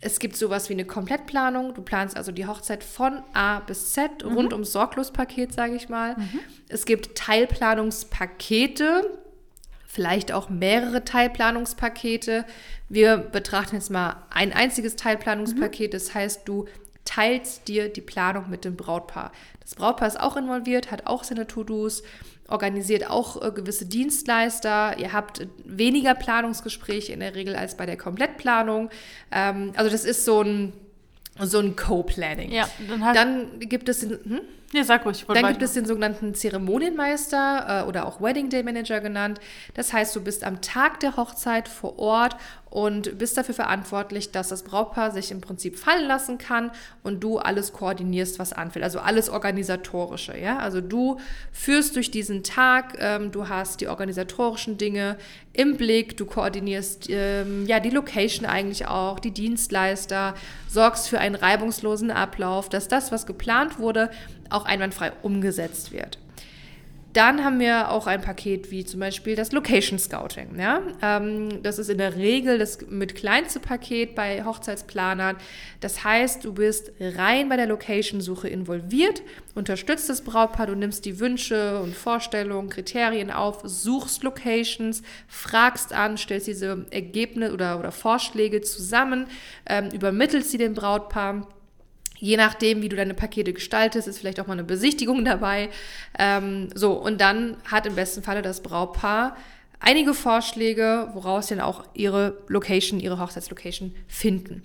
es 0.00 0.18
gibt 0.18 0.36
sowas 0.36 0.68
wie 0.68 0.72
eine 0.72 0.86
Komplettplanung. 0.86 1.74
Du 1.74 1.82
planst 1.82 2.16
also 2.16 2.32
die 2.32 2.46
Hochzeit 2.46 2.82
von 2.82 3.22
A 3.34 3.60
bis 3.60 3.92
Z, 3.92 4.24
mhm. 4.24 4.32
rund 4.32 4.52
ums 4.52 4.72
Sorglospaket, 4.72 5.52
sage 5.52 5.74
ich 5.74 5.88
mal. 5.88 6.16
Mhm. 6.16 6.40
Es 6.68 6.86
gibt 6.86 7.16
Teilplanungspakete, 7.16 9.18
vielleicht 9.86 10.32
auch 10.32 10.48
mehrere 10.48 11.04
Teilplanungspakete. 11.04 12.46
Wir 12.88 13.18
betrachten 13.18 13.76
jetzt 13.76 13.90
mal 13.90 14.24
ein 14.30 14.52
einziges 14.52 14.96
Teilplanungspaket. 14.96 15.92
Mhm. 15.92 15.92
Das 15.92 16.14
heißt, 16.14 16.48
du 16.48 16.66
teilst 17.04 17.68
dir 17.68 17.88
die 17.88 18.00
Planung 18.00 18.50
mit 18.50 18.64
dem 18.64 18.76
Brautpaar. 18.76 19.32
Das 19.60 19.74
Brautpaar 19.74 20.08
ist 20.08 20.20
auch 20.20 20.36
involviert, 20.36 20.90
hat 20.90 21.06
auch 21.06 21.24
seine 21.24 21.46
To-Dos, 21.46 22.02
organisiert 22.48 23.08
auch 23.08 23.42
äh, 23.42 23.50
gewisse 23.52 23.86
Dienstleister. 23.86 24.98
Ihr 24.98 25.12
habt 25.12 25.46
weniger 25.64 26.14
Planungsgespräche 26.14 27.12
in 27.12 27.20
der 27.20 27.34
Regel 27.34 27.56
als 27.56 27.76
bei 27.76 27.86
der 27.86 27.96
Komplettplanung. 27.96 28.90
Ähm, 29.30 29.72
also 29.76 29.90
das 29.90 30.04
ist 30.04 30.24
so 30.24 30.42
ein 30.42 30.72
so 31.38 31.58
ein 31.58 31.76
Co-Planning. 31.76 32.52
Ja, 32.52 32.68
dann, 32.88 33.14
dann, 33.14 33.60
gibt 33.60 33.88
es 33.88 34.00
den, 34.00 34.10
hm? 34.10 34.40
Ja, 34.72 34.84
sag 34.84 35.04
ruhig. 35.04 35.24
Dann 35.26 35.48
gibt 35.48 35.62
es 35.62 35.72
den 35.72 35.84
sogenannten 35.84 36.34
Zeremonienmeister 36.34 37.82
äh, 37.84 37.88
oder 37.88 38.06
auch 38.06 38.20
Wedding 38.20 38.50
Day 38.50 38.62
Manager 38.62 39.00
genannt. 39.00 39.40
Das 39.74 39.92
heißt, 39.92 40.14
du 40.14 40.22
bist 40.22 40.44
am 40.44 40.60
Tag 40.60 41.00
der 41.00 41.16
Hochzeit 41.16 41.68
vor 41.68 41.98
Ort 41.98 42.36
und 42.70 43.18
bist 43.18 43.36
dafür 43.36 43.54
verantwortlich, 43.54 44.30
dass 44.30 44.48
das 44.48 44.62
Brautpaar 44.62 45.10
sich 45.10 45.32
im 45.32 45.40
Prinzip 45.40 45.76
fallen 45.76 46.06
lassen 46.06 46.38
kann 46.38 46.70
und 47.02 47.22
du 47.22 47.38
alles 47.38 47.72
koordinierst, 47.72 48.38
was 48.38 48.52
anfällt. 48.52 48.84
Also 48.84 49.00
alles 49.00 49.28
organisatorische. 49.28 50.38
Ja, 50.38 50.58
also 50.58 50.80
du 50.80 51.18
führst 51.52 51.96
durch 51.96 52.12
diesen 52.12 52.44
Tag, 52.44 52.96
ähm, 53.00 53.32
du 53.32 53.48
hast 53.48 53.80
die 53.80 53.88
organisatorischen 53.88 54.78
Dinge 54.78 55.16
im 55.52 55.76
Blick, 55.76 56.16
du 56.16 56.26
koordinierst 56.26 57.08
ähm, 57.10 57.66
ja 57.66 57.80
die 57.80 57.90
Location 57.90 58.46
eigentlich 58.46 58.86
auch, 58.86 59.18
die 59.18 59.32
Dienstleister, 59.32 60.34
sorgst 60.68 61.08
für 61.08 61.18
einen 61.18 61.34
reibungslosen 61.34 62.12
Ablauf, 62.12 62.68
dass 62.68 62.86
das, 62.86 63.10
was 63.10 63.26
geplant 63.26 63.80
wurde, 63.80 64.10
auch 64.48 64.64
einwandfrei 64.64 65.12
umgesetzt 65.22 65.90
wird. 65.90 66.18
Dann 67.12 67.44
haben 67.44 67.58
wir 67.58 67.90
auch 67.90 68.06
ein 68.06 68.20
Paket 68.20 68.70
wie 68.70 68.84
zum 68.84 69.00
Beispiel 69.00 69.34
das 69.34 69.50
Location 69.50 69.98
Scouting. 69.98 70.58
Ja? 70.58 70.82
Ähm, 71.02 71.62
das 71.62 71.78
ist 71.80 71.90
in 71.90 71.98
der 71.98 72.16
Regel 72.16 72.58
das 72.58 72.78
mit 72.88 73.16
kleinste 73.16 73.58
Paket 73.58 74.14
bei 74.14 74.44
Hochzeitsplanern. 74.44 75.36
Das 75.80 76.04
heißt, 76.04 76.44
du 76.44 76.52
bist 76.52 76.92
rein 77.00 77.48
bei 77.48 77.56
der 77.56 77.66
Location-Suche 77.66 78.48
involviert, 78.48 79.22
unterstützt 79.56 80.08
das 80.08 80.22
Brautpaar, 80.22 80.68
du 80.68 80.76
nimmst 80.76 81.04
die 81.04 81.18
Wünsche 81.18 81.80
und 81.80 81.96
Vorstellungen, 81.96 82.68
Kriterien 82.68 83.30
auf, 83.32 83.62
suchst 83.64 84.22
Locations, 84.22 85.02
fragst 85.26 85.92
an, 85.92 86.16
stellst 86.16 86.46
diese 86.46 86.86
Ergebnisse 86.90 87.52
oder, 87.52 87.80
oder 87.80 87.90
Vorschläge 87.90 88.60
zusammen, 88.60 89.26
ähm, 89.66 89.88
übermittelst 89.92 90.50
sie 90.50 90.58
dem 90.58 90.74
Brautpaar 90.74 91.48
Je 92.20 92.36
nachdem, 92.36 92.82
wie 92.82 92.88
du 92.88 92.96
deine 92.96 93.14
Pakete 93.14 93.52
gestaltest, 93.52 94.06
ist 94.06 94.18
vielleicht 94.18 94.40
auch 94.40 94.46
mal 94.46 94.52
eine 94.52 94.64
Besichtigung 94.64 95.24
dabei. 95.24 95.70
Ähm, 96.18 96.68
so, 96.74 96.92
und 96.92 97.20
dann 97.20 97.56
hat 97.64 97.86
im 97.86 97.94
besten 97.94 98.22
Falle 98.22 98.42
das 98.42 98.62
Brautpaar 98.62 99.36
einige 99.80 100.12
Vorschläge, 100.14 101.08
woraus 101.14 101.48
sie 101.48 101.56
dann 101.56 101.64
auch 101.64 101.84
ihre 101.94 102.36
Location, 102.48 103.00
ihre 103.00 103.18
Hochzeitslocation 103.18 103.94
finden. 104.06 104.62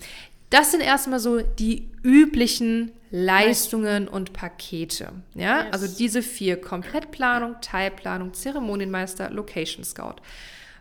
Das 0.49 0.71
sind 0.71 0.81
erstmal 0.81 1.19
so 1.19 1.39
die 1.41 1.89
üblichen 2.03 2.91
Leistungen 3.09 4.07
und 4.07 4.33
Pakete. 4.33 5.13
Ja, 5.33 5.63
yes. 5.63 5.73
also 5.73 5.97
diese 5.97 6.21
vier: 6.21 6.59
Komplettplanung, 6.59 7.55
Teilplanung, 7.61 8.33
Zeremonienmeister, 8.33 9.29
Location 9.31 9.83
Scout. 9.83 10.15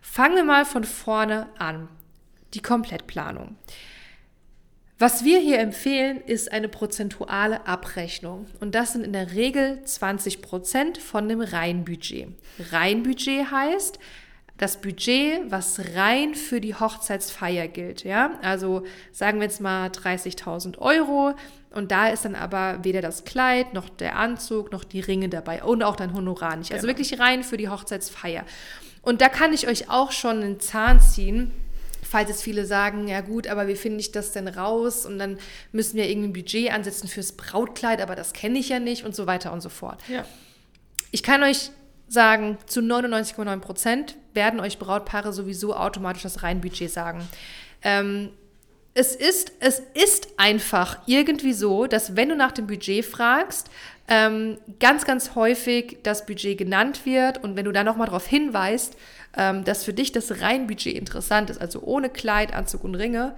Fangen 0.03 0.37
wir 0.37 0.45
mal 0.45 0.65
von 0.65 0.85
vorne 0.85 1.47
an. 1.59 1.89
Die 2.53 2.61
Komplettplanung. 2.61 3.57
Was 4.99 5.25
wir 5.25 5.41
hier 5.41 5.59
empfehlen, 5.59 6.21
ist 6.25 6.53
eine 6.53 6.69
prozentuale 6.69 7.67
Abrechnung. 7.67 8.47
Und 8.61 8.77
das 8.77 8.93
sind 8.93 9.05
in 9.05 9.13
der 9.13 9.33
Regel 9.33 9.83
20 9.85 10.41
Prozent 10.41 10.99
von 10.99 11.29
dem 11.29 11.41
Reinbudget. 11.41 12.29
Reinbudget 12.71 13.51
heißt, 13.51 13.99
das 14.57 14.81
Budget, 14.81 15.51
was 15.51 15.81
rein 15.97 16.37
für 16.37 16.61
die 16.61 16.77
Hochzeitsfeier 16.77 17.67
gilt. 17.67 18.05
Ja? 18.05 18.39
Also 18.41 18.85
sagen 19.11 19.41
wir 19.41 19.49
jetzt 19.49 19.61
mal 19.61 19.89
30.000 19.89 20.79
Euro 20.79 21.35
und 21.71 21.91
da 21.91 22.09
ist 22.09 22.25
dann 22.25 22.37
aber 22.37 22.85
weder 22.85 23.03
das 23.03 23.25
Kleid 23.25 23.75
noch 23.75 23.89
der 23.89 24.17
Anzug 24.17 24.71
noch 24.71 24.85
die 24.85 25.01
Ringe 25.01 25.29
dabei 25.29 25.65
und 25.65 25.83
auch 25.83 25.97
dein 25.97 26.15
Honorar 26.15 26.55
nicht. 26.55 26.73
Also 26.73 26.87
genau. 26.87 26.97
wirklich 26.97 27.19
rein 27.19 27.43
für 27.43 27.57
die 27.57 27.69
Hochzeitsfeier. 27.69 28.45
Und 29.03 29.21
da 29.21 29.29
kann 29.29 29.53
ich 29.53 29.67
euch 29.67 29.91
auch 29.91 30.13
schon 30.13 30.43
einen 30.43 30.61
Zahn 30.61 31.01
ziehen 31.01 31.51
falls 32.05 32.29
jetzt 32.29 32.43
viele 32.43 32.67
sagen, 32.67 33.09
ja 33.09 33.21
gut, 33.21 33.47
aber 33.47 33.69
wie 33.69 33.77
finde 33.77 34.01
ich 34.01 34.13
das 34.13 34.33
denn 34.33 34.49
raus? 34.49 35.07
Und 35.07 35.19
dann 35.19 35.39
müssen 35.73 35.97
wir 35.97 36.09
irgendwie 36.09 36.29
ein 36.29 36.33
Budget 36.33 36.73
ansetzen 36.73 37.09
fürs 37.09 37.33
Brautkleid, 37.33 38.01
aber 38.01 38.15
das 38.15 38.33
kenne 38.33 38.59
ich 38.59 38.69
ja 38.69 38.79
nicht 38.79 39.05
und 39.05 39.15
so 39.15 39.27
weiter 39.27 39.53
und 39.53 39.61
so 39.61 39.69
fort. 39.69 40.01
Ja. 40.09 40.25
Ich 41.11 41.23
kann 41.23 41.43
euch 41.43 41.71
sagen, 42.09 42.59
zu 42.67 42.81
99,9 42.81 43.61
Prozent 43.61 44.17
werden 44.35 44.61
euch 44.61 44.79
Brautpaare 44.79 45.33
sowieso 45.33 45.75
automatisch 45.75 46.23
das 46.23 46.43
Reinbudget 46.43 46.91
sagen. 46.91 47.27
Ähm, 47.83 48.31
es 48.95 49.17
ist, 49.17 49.53
es 49.59 49.83
ist 49.95 50.29
einfach 50.37 50.99
irgendwie 51.07 51.53
so, 51.53 51.87
dass 51.87 52.17
wenn 52.17 52.29
du 52.29 52.37
nach 52.37 52.53
dem 52.53 52.67
Budget 52.67 53.05
fragst, 53.05 53.69
ähm, 54.07 54.59
ganz, 54.79 55.05
ganz 55.05 55.35
häufig 55.35 55.99
das 56.03 56.27
Budget 56.27 56.59
genannt 56.59 57.05
wird 57.05 57.43
und 57.43 57.57
wenn 57.57 57.65
du 57.65 57.73
dann 57.73 57.87
nochmal 57.87 58.07
darauf 58.07 58.27
hinweist, 58.27 58.97
ähm, 59.37 59.65
dass 59.65 59.85
für 59.85 59.93
dich 59.93 60.13
das 60.13 60.41
Reinbudget 60.41 60.97
interessant 60.97 61.51
ist, 61.51 61.61
also 61.61 61.83
ohne 61.83 62.09
Kleid, 62.09 62.55
Anzug 62.55 62.85
und 62.85 62.95
Ringe, 62.95 63.35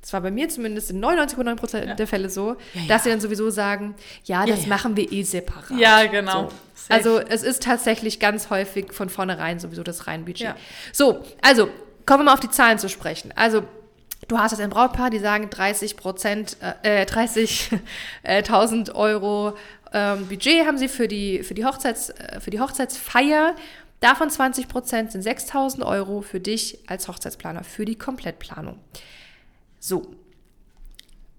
das 0.00 0.12
war 0.14 0.22
bei 0.22 0.30
mir 0.30 0.48
zumindest 0.48 0.90
in 0.90 1.04
99,9% 1.04 1.86
ja. 1.86 1.94
der 1.94 2.06
Fälle 2.06 2.30
so, 2.30 2.56
ja, 2.72 2.80
ja. 2.80 2.88
dass 2.88 3.04
sie 3.04 3.10
dann 3.10 3.20
sowieso 3.20 3.50
sagen, 3.50 3.94
ja, 4.24 4.46
das 4.46 4.66
machen 4.66 4.96
wir 4.96 5.12
eh 5.12 5.22
separat. 5.22 5.78
Ja, 5.78 6.06
genau. 6.06 6.48
So. 6.74 6.94
Also 6.94 7.18
es 7.18 7.42
ist 7.42 7.62
tatsächlich 7.62 8.18
ganz 8.18 8.48
häufig 8.48 8.94
von 8.94 9.10
vornherein 9.10 9.58
sowieso 9.58 9.82
das 9.82 10.06
Reinbudget. 10.06 10.54
So, 10.92 11.22
also 11.42 11.68
kommen 12.06 12.20
wir 12.20 12.24
mal 12.24 12.32
auf 12.34 12.40
die 12.40 12.50
Zahlen 12.50 12.78
zu 12.78 12.88
sprechen. 12.88 13.32
Also 13.36 13.62
du 14.28 14.38
hast 14.38 14.52
jetzt 14.52 14.60
ein 14.60 14.70
Brautpaar, 14.70 15.10
die 15.10 15.18
sagen 15.18 15.50
30 15.50 15.96
Prozent, 15.96 16.56
äh, 16.82 17.04
30.000 17.04 18.88
äh, 18.88 18.92
Euro 18.94 19.54
ähm, 19.92 20.26
Budget 20.28 20.66
haben 20.66 20.78
sie 20.78 20.88
für 20.88 21.08
die, 21.08 21.42
für 21.42 21.54
die, 21.54 21.64
Hochzeits, 21.64 22.10
äh, 22.10 22.40
für 22.40 22.50
die 22.50 22.60
Hochzeitsfeier. 22.60 23.54
Davon 24.00 24.30
20 24.30 24.68
Prozent 24.68 25.12
sind 25.12 25.24
6.000 25.24 25.84
Euro 25.84 26.22
für 26.22 26.40
dich 26.40 26.78
als 26.86 27.06
Hochzeitsplaner, 27.06 27.64
für 27.64 27.84
die 27.84 27.96
Komplettplanung. 27.96 28.78
So, 29.78 30.14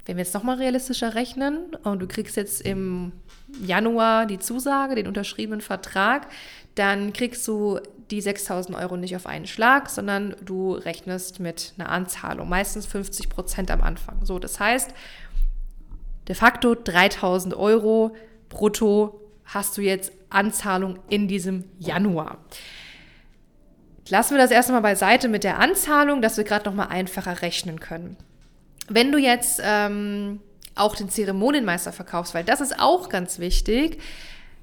wenn 0.06 0.18
wir 0.18 0.24
jetzt 0.24 0.34
nochmal 0.34 0.58
realistischer 0.58 1.15
rechnen 1.15 1.75
und 1.84 2.00
du 2.00 2.08
kriegst 2.08 2.36
jetzt 2.36 2.62
im 2.62 3.13
Januar 3.62 4.25
die 4.25 4.39
Zusage, 4.39 4.96
den 4.96 5.08
unterschriebenen 5.08 5.62
Vertrag, 5.62 6.27
dann 6.75 7.13
kriegst 7.13 7.48
du 7.48 7.80
die 8.12 8.22
6000 8.22 8.77
Euro 8.77 8.98
nicht 8.98 9.15
auf 9.15 9.25
einen 9.25 9.48
Schlag, 9.48 9.89
sondern 9.89 10.36
du 10.44 10.74
rechnest 10.74 11.39
mit 11.39 11.74
einer 11.77 11.89
Anzahlung, 11.89 12.50
meistens 12.50 12.86
50 12.86 13.30
Prozent 13.30 13.72
am 13.72 13.82
Anfang. 13.82 14.25
So, 14.25 14.38
das 14.38 14.60
heißt, 14.60 14.91
de 16.27 16.36
facto 16.36 16.75
3000 16.75 17.56
Euro 17.56 18.15
brutto 18.50 19.22
hast 19.46 19.77
du 19.77 19.82
jetzt 19.82 20.12
Anzahlung 20.34 21.00
in 21.10 21.28
diesem 21.28 21.66
Januar. 21.80 22.38
Lassen 24.10 24.36
wir 24.36 24.42
das 24.42 24.52
erstmal 24.52 24.82
beiseite 24.82 25.30
mit 25.30 25.44
der 25.44 25.60
Anzahlung, 25.60 26.22
dass 26.22 26.38
wir 26.38 26.44
gerade 26.44 26.66
nochmal 26.66 26.88
einfacher 26.90 27.42
rechnen 27.42 27.80
können. 27.80 28.18
Wenn 28.90 29.12
du 29.12 29.18
jetzt 29.18 29.62
ähm, 29.64 30.42
auch 30.76 30.96
den 30.96 31.10
Zeremonienmeister 31.10 31.94
verkaufst, 31.94 32.34
weil 32.34 32.44
das 32.44 32.62
ist 32.62 32.80
auch 32.80 33.10
ganz 33.10 33.40
wichtig, 33.40 34.02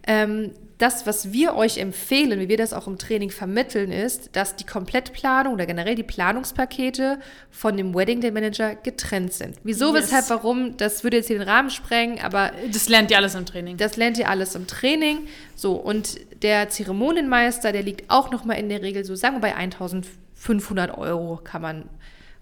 ähm, 0.06 0.52
das, 0.78 1.06
was 1.06 1.32
wir 1.32 1.56
euch 1.56 1.78
empfehlen, 1.78 2.38
wie 2.38 2.48
wir 2.48 2.56
das 2.56 2.72
auch 2.72 2.86
im 2.86 2.98
Training 2.98 3.30
vermitteln, 3.30 3.90
ist, 3.90 4.30
dass 4.36 4.54
die 4.54 4.64
Komplettplanung 4.64 5.54
oder 5.54 5.66
generell 5.66 5.96
die 5.96 6.04
Planungspakete 6.04 7.18
von 7.50 7.76
dem 7.76 7.94
Wedding 7.94 8.20
Day 8.20 8.30
Manager 8.30 8.76
getrennt 8.76 9.32
sind. 9.32 9.56
Wieso, 9.64 9.92
yes. 9.94 10.04
weshalb, 10.04 10.30
warum, 10.30 10.76
das 10.76 11.02
würde 11.02 11.16
jetzt 11.16 11.26
hier 11.26 11.38
den 11.38 11.48
Rahmen 11.48 11.70
sprengen, 11.70 12.20
aber. 12.20 12.52
Das 12.72 12.88
lernt 12.88 13.10
ihr 13.10 13.16
alles 13.16 13.34
im 13.34 13.44
Training. 13.44 13.76
Das 13.76 13.96
lernt 13.96 14.18
ihr 14.18 14.28
alles 14.28 14.54
im 14.54 14.68
Training. 14.68 15.26
So, 15.56 15.72
und 15.74 16.20
der 16.42 16.68
Zeremonienmeister, 16.68 17.72
der 17.72 17.82
liegt 17.82 18.08
auch 18.08 18.30
nochmal 18.30 18.58
in 18.58 18.68
der 18.68 18.80
Regel 18.80 19.04
so, 19.04 19.16
sagen 19.16 19.36
wir 19.36 19.40
bei 19.40 19.56
1500 19.56 20.96
Euro 20.96 21.40
kann 21.42 21.60
man 21.60 21.88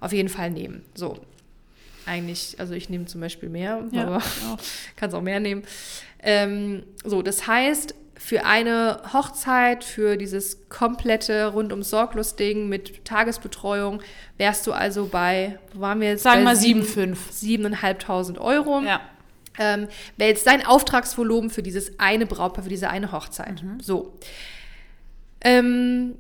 auf 0.01 0.13
jeden 0.13 0.29
Fall 0.29 0.51
nehmen. 0.51 0.85
So. 0.95 1.19
Eigentlich, 2.05 2.57
also 2.59 2.75
ich 2.75 2.89
nehme 2.89 3.07
zum 3.07 3.21
Beispiel 3.21 3.49
mehr, 3.49 3.83
ja, 3.91 4.07
aber 4.07 4.23
kann 4.97 5.09
es 5.09 5.15
auch 5.15 5.23
mehr 5.23 5.41
nehmen. 5.41 5.65
Ähm, 6.23 6.85
so, 7.03 7.23
das 7.23 7.49
heißt, 7.49 7.95
für 8.19 8.45
eine 8.45 9.01
Hochzeit, 9.13 9.85
für 9.85 10.17
dieses 10.17 10.69
komplette 10.69 11.47
rundum 11.47 11.83
sorglos 11.83 12.37
Ding 12.37 12.69
mit 12.69 13.05
Tagesbetreuung, 13.05 14.01
wärst 14.39 14.67
du 14.67 14.73
also 14.73 15.07
bei, 15.07 15.59
wo 15.75 15.81
waren 15.81 16.01
wir 16.01 16.11
jetzt? 16.11 16.23
Sagen 16.23 16.41
wir 16.41 16.45
mal 16.45 16.57
7,5. 16.57 17.17
7.500 17.33 18.39
Euro. 18.39 18.81
Ja. 18.81 19.01
Ähm, 19.59 19.89
Wäre 20.17 20.31
jetzt 20.31 20.47
dein 20.47 20.65
Auftragsvolumen 20.67 21.51
für 21.51 21.63
dieses 21.63 21.99
eine 21.99 22.27
Brautpaar, 22.27 22.65
für 22.65 22.71
diese 22.71 22.91
eine 22.91 23.13
Hochzeit. 23.13 23.63
Mhm. 23.63 23.81
So. 23.81 24.19
Ähm, 25.43 26.17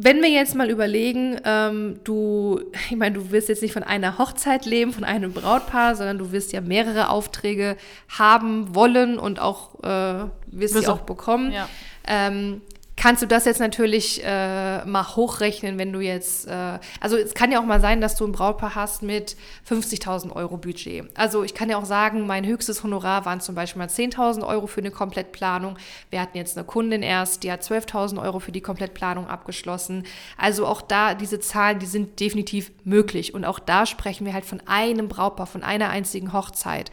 wenn 0.00 0.22
wir 0.22 0.30
jetzt 0.30 0.54
mal 0.54 0.70
überlegen, 0.70 1.40
ähm, 1.44 1.98
du, 2.04 2.60
ich 2.88 2.96
meine, 2.96 3.16
du 3.16 3.32
wirst 3.32 3.48
jetzt 3.48 3.62
nicht 3.62 3.72
von 3.72 3.82
einer 3.82 4.16
Hochzeit 4.16 4.64
leben, 4.64 4.92
von 4.92 5.02
einem 5.02 5.32
Brautpaar, 5.32 5.96
sondern 5.96 6.18
du 6.18 6.30
wirst 6.30 6.52
ja 6.52 6.60
mehrere 6.60 7.08
Aufträge 7.08 7.76
haben 8.16 8.76
wollen 8.76 9.18
und 9.18 9.40
auch 9.40 9.74
äh, 9.82 10.28
wirst 10.46 10.74
sie 10.74 10.86
auch 10.86 11.00
bekommen. 11.00 11.50
Ja. 11.50 11.68
Ähm, 12.06 12.62
kannst 12.98 13.22
du 13.22 13.26
das 13.26 13.44
jetzt 13.44 13.60
natürlich 13.60 14.22
äh, 14.24 14.84
mal 14.84 15.16
hochrechnen, 15.16 15.78
wenn 15.78 15.92
du 15.92 16.00
jetzt, 16.00 16.48
äh, 16.48 16.78
also 17.00 17.16
es 17.16 17.32
kann 17.32 17.52
ja 17.52 17.60
auch 17.60 17.64
mal 17.64 17.80
sein, 17.80 18.00
dass 18.00 18.16
du 18.16 18.26
ein 18.26 18.32
Brautpaar 18.32 18.74
hast 18.74 19.02
mit 19.02 19.36
50.000 19.68 20.34
Euro 20.34 20.56
Budget. 20.56 21.08
Also 21.16 21.44
ich 21.44 21.54
kann 21.54 21.70
ja 21.70 21.78
auch 21.78 21.84
sagen, 21.84 22.26
mein 22.26 22.44
höchstes 22.44 22.82
Honorar 22.82 23.24
waren 23.24 23.40
zum 23.40 23.54
Beispiel 23.54 23.78
mal 23.78 23.88
10.000 23.88 24.46
Euro 24.46 24.66
für 24.66 24.80
eine 24.80 24.90
Komplettplanung. 24.90 25.78
Wir 26.10 26.20
hatten 26.20 26.36
jetzt 26.36 26.58
eine 26.58 26.66
Kundin 26.66 27.02
erst, 27.02 27.44
die 27.44 27.52
hat 27.52 27.62
12.000 27.62 28.20
Euro 28.20 28.40
für 28.40 28.52
die 28.52 28.60
Komplettplanung 28.60 29.28
abgeschlossen. 29.28 30.04
Also 30.36 30.66
auch 30.66 30.82
da, 30.82 31.14
diese 31.14 31.38
Zahlen, 31.38 31.78
die 31.78 31.86
sind 31.86 32.18
definitiv 32.18 32.72
möglich. 32.82 33.32
Und 33.32 33.44
auch 33.44 33.60
da 33.60 33.86
sprechen 33.86 34.26
wir 34.26 34.34
halt 34.34 34.44
von 34.44 34.60
einem 34.66 35.08
Brautpaar, 35.08 35.46
von 35.46 35.62
einer 35.62 35.90
einzigen 35.90 36.32
Hochzeit. 36.32 36.90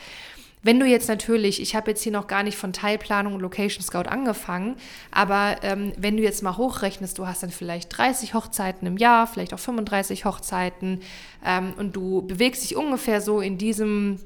Wenn 0.65 0.79
du 0.79 0.88
jetzt 0.88 1.07
natürlich, 1.10 1.62
ich 1.62 1.75
habe 1.75 1.91
jetzt 1.91 2.01
hier 2.01 2.12
noch 2.12 2.25
gar 2.25 2.41
nicht 2.41 2.57
von 2.57 2.74
Teilplanung 2.74 3.36
und 3.36 3.41
Location 3.41 3.84
Scout 3.84 4.10
angefangen, 4.10 4.77
aber 5.12 5.57
ähm, 5.62 5.93
wenn 5.95 6.17
du 6.17 6.24
jetzt 6.24 6.41
mal 6.41 6.57
hochrechnest, 6.57 7.19
du 7.19 7.27
hast 7.27 7.43
dann 7.43 7.51
vielleicht 7.51 7.95
30 7.95 8.34
Hochzeiten 8.34 8.88
im 8.88 8.98
Jahr, 8.98 9.27
vielleicht 9.27 9.53
auch 9.53 9.60
35 9.60 10.25
Hochzeiten 10.25 11.01
ähm, 11.45 11.75
und 11.77 11.95
du 11.95 12.24
bewegst 12.24 12.63
dich 12.63 12.75
ungefähr 12.75 13.22
so 13.22 13.41
in 13.41 13.60
diesem 13.60 14.17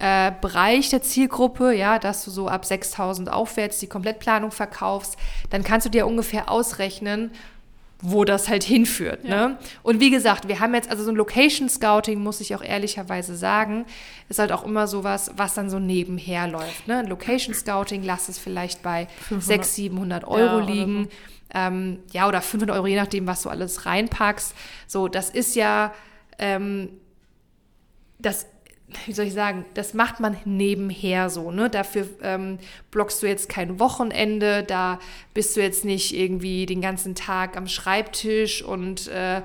äh, 0.00 0.32
Bereich 0.40 0.88
der 0.88 1.02
Zielgruppe, 1.02 1.74
ja, 1.74 1.98
dass 1.98 2.24
du 2.24 2.30
so 2.30 2.48
ab 2.48 2.64
6000 2.64 3.30
aufwärts 3.30 3.78
die 3.78 3.86
Komplettplanung 3.86 4.50
verkaufst, 4.50 5.18
dann 5.50 5.62
kannst 5.62 5.84
du 5.84 5.90
dir 5.90 6.06
ungefähr 6.06 6.50
ausrechnen, 6.50 7.32
wo 8.02 8.24
das 8.24 8.48
halt 8.48 8.64
hinführt. 8.64 9.20
Ja. 9.24 9.48
Ne? 9.48 9.58
Und 9.82 10.00
wie 10.00 10.10
gesagt, 10.10 10.48
wir 10.48 10.58
haben 10.60 10.74
jetzt, 10.74 10.90
also 10.90 11.04
so 11.04 11.10
ein 11.10 11.16
Location 11.16 11.68
Scouting, 11.68 12.20
muss 12.20 12.40
ich 12.40 12.54
auch 12.54 12.62
ehrlicherweise 12.62 13.36
sagen, 13.36 13.86
ist 14.28 14.40
halt 14.40 14.50
auch 14.50 14.64
immer 14.64 14.88
sowas, 14.88 15.30
was 15.36 15.54
dann 15.54 15.70
so 15.70 15.78
nebenher 15.78 16.48
läuft. 16.48 16.88
Ne? 16.88 16.98
Ein 16.98 17.06
Location 17.06 17.54
Scouting, 17.54 18.02
lass 18.02 18.28
es 18.28 18.38
vielleicht 18.38 18.82
bei 18.82 19.06
600, 19.30 19.64
700 19.64 20.24
Euro 20.24 20.60
ja, 20.60 20.66
liegen. 20.66 21.04
So. 21.04 21.10
Ähm, 21.54 21.98
ja, 22.10 22.26
oder 22.26 22.42
500 22.42 22.76
Euro, 22.76 22.86
je 22.86 22.96
nachdem, 22.96 23.26
was 23.26 23.42
du 23.42 23.50
alles 23.50 23.86
reinpackst. 23.86 24.54
So, 24.88 25.06
das 25.06 25.30
ist 25.30 25.54
ja, 25.54 25.94
ähm, 26.38 26.88
das 28.18 28.46
wie 29.06 29.12
soll 29.12 29.26
ich 29.26 29.32
sagen, 29.32 29.64
das 29.74 29.94
macht 29.94 30.20
man 30.20 30.36
nebenher 30.44 31.30
so. 31.30 31.50
Ne? 31.50 31.70
Dafür 31.70 32.08
ähm, 32.22 32.58
blockst 32.90 33.22
du 33.22 33.26
jetzt 33.26 33.48
kein 33.48 33.78
Wochenende, 33.78 34.62
da 34.62 34.98
bist 35.34 35.56
du 35.56 35.60
jetzt 35.60 35.84
nicht 35.84 36.14
irgendwie 36.14 36.66
den 36.66 36.80
ganzen 36.80 37.14
Tag 37.14 37.56
am 37.56 37.66
Schreibtisch 37.66 38.62
und 38.62 39.08
äh, 39.08 39.42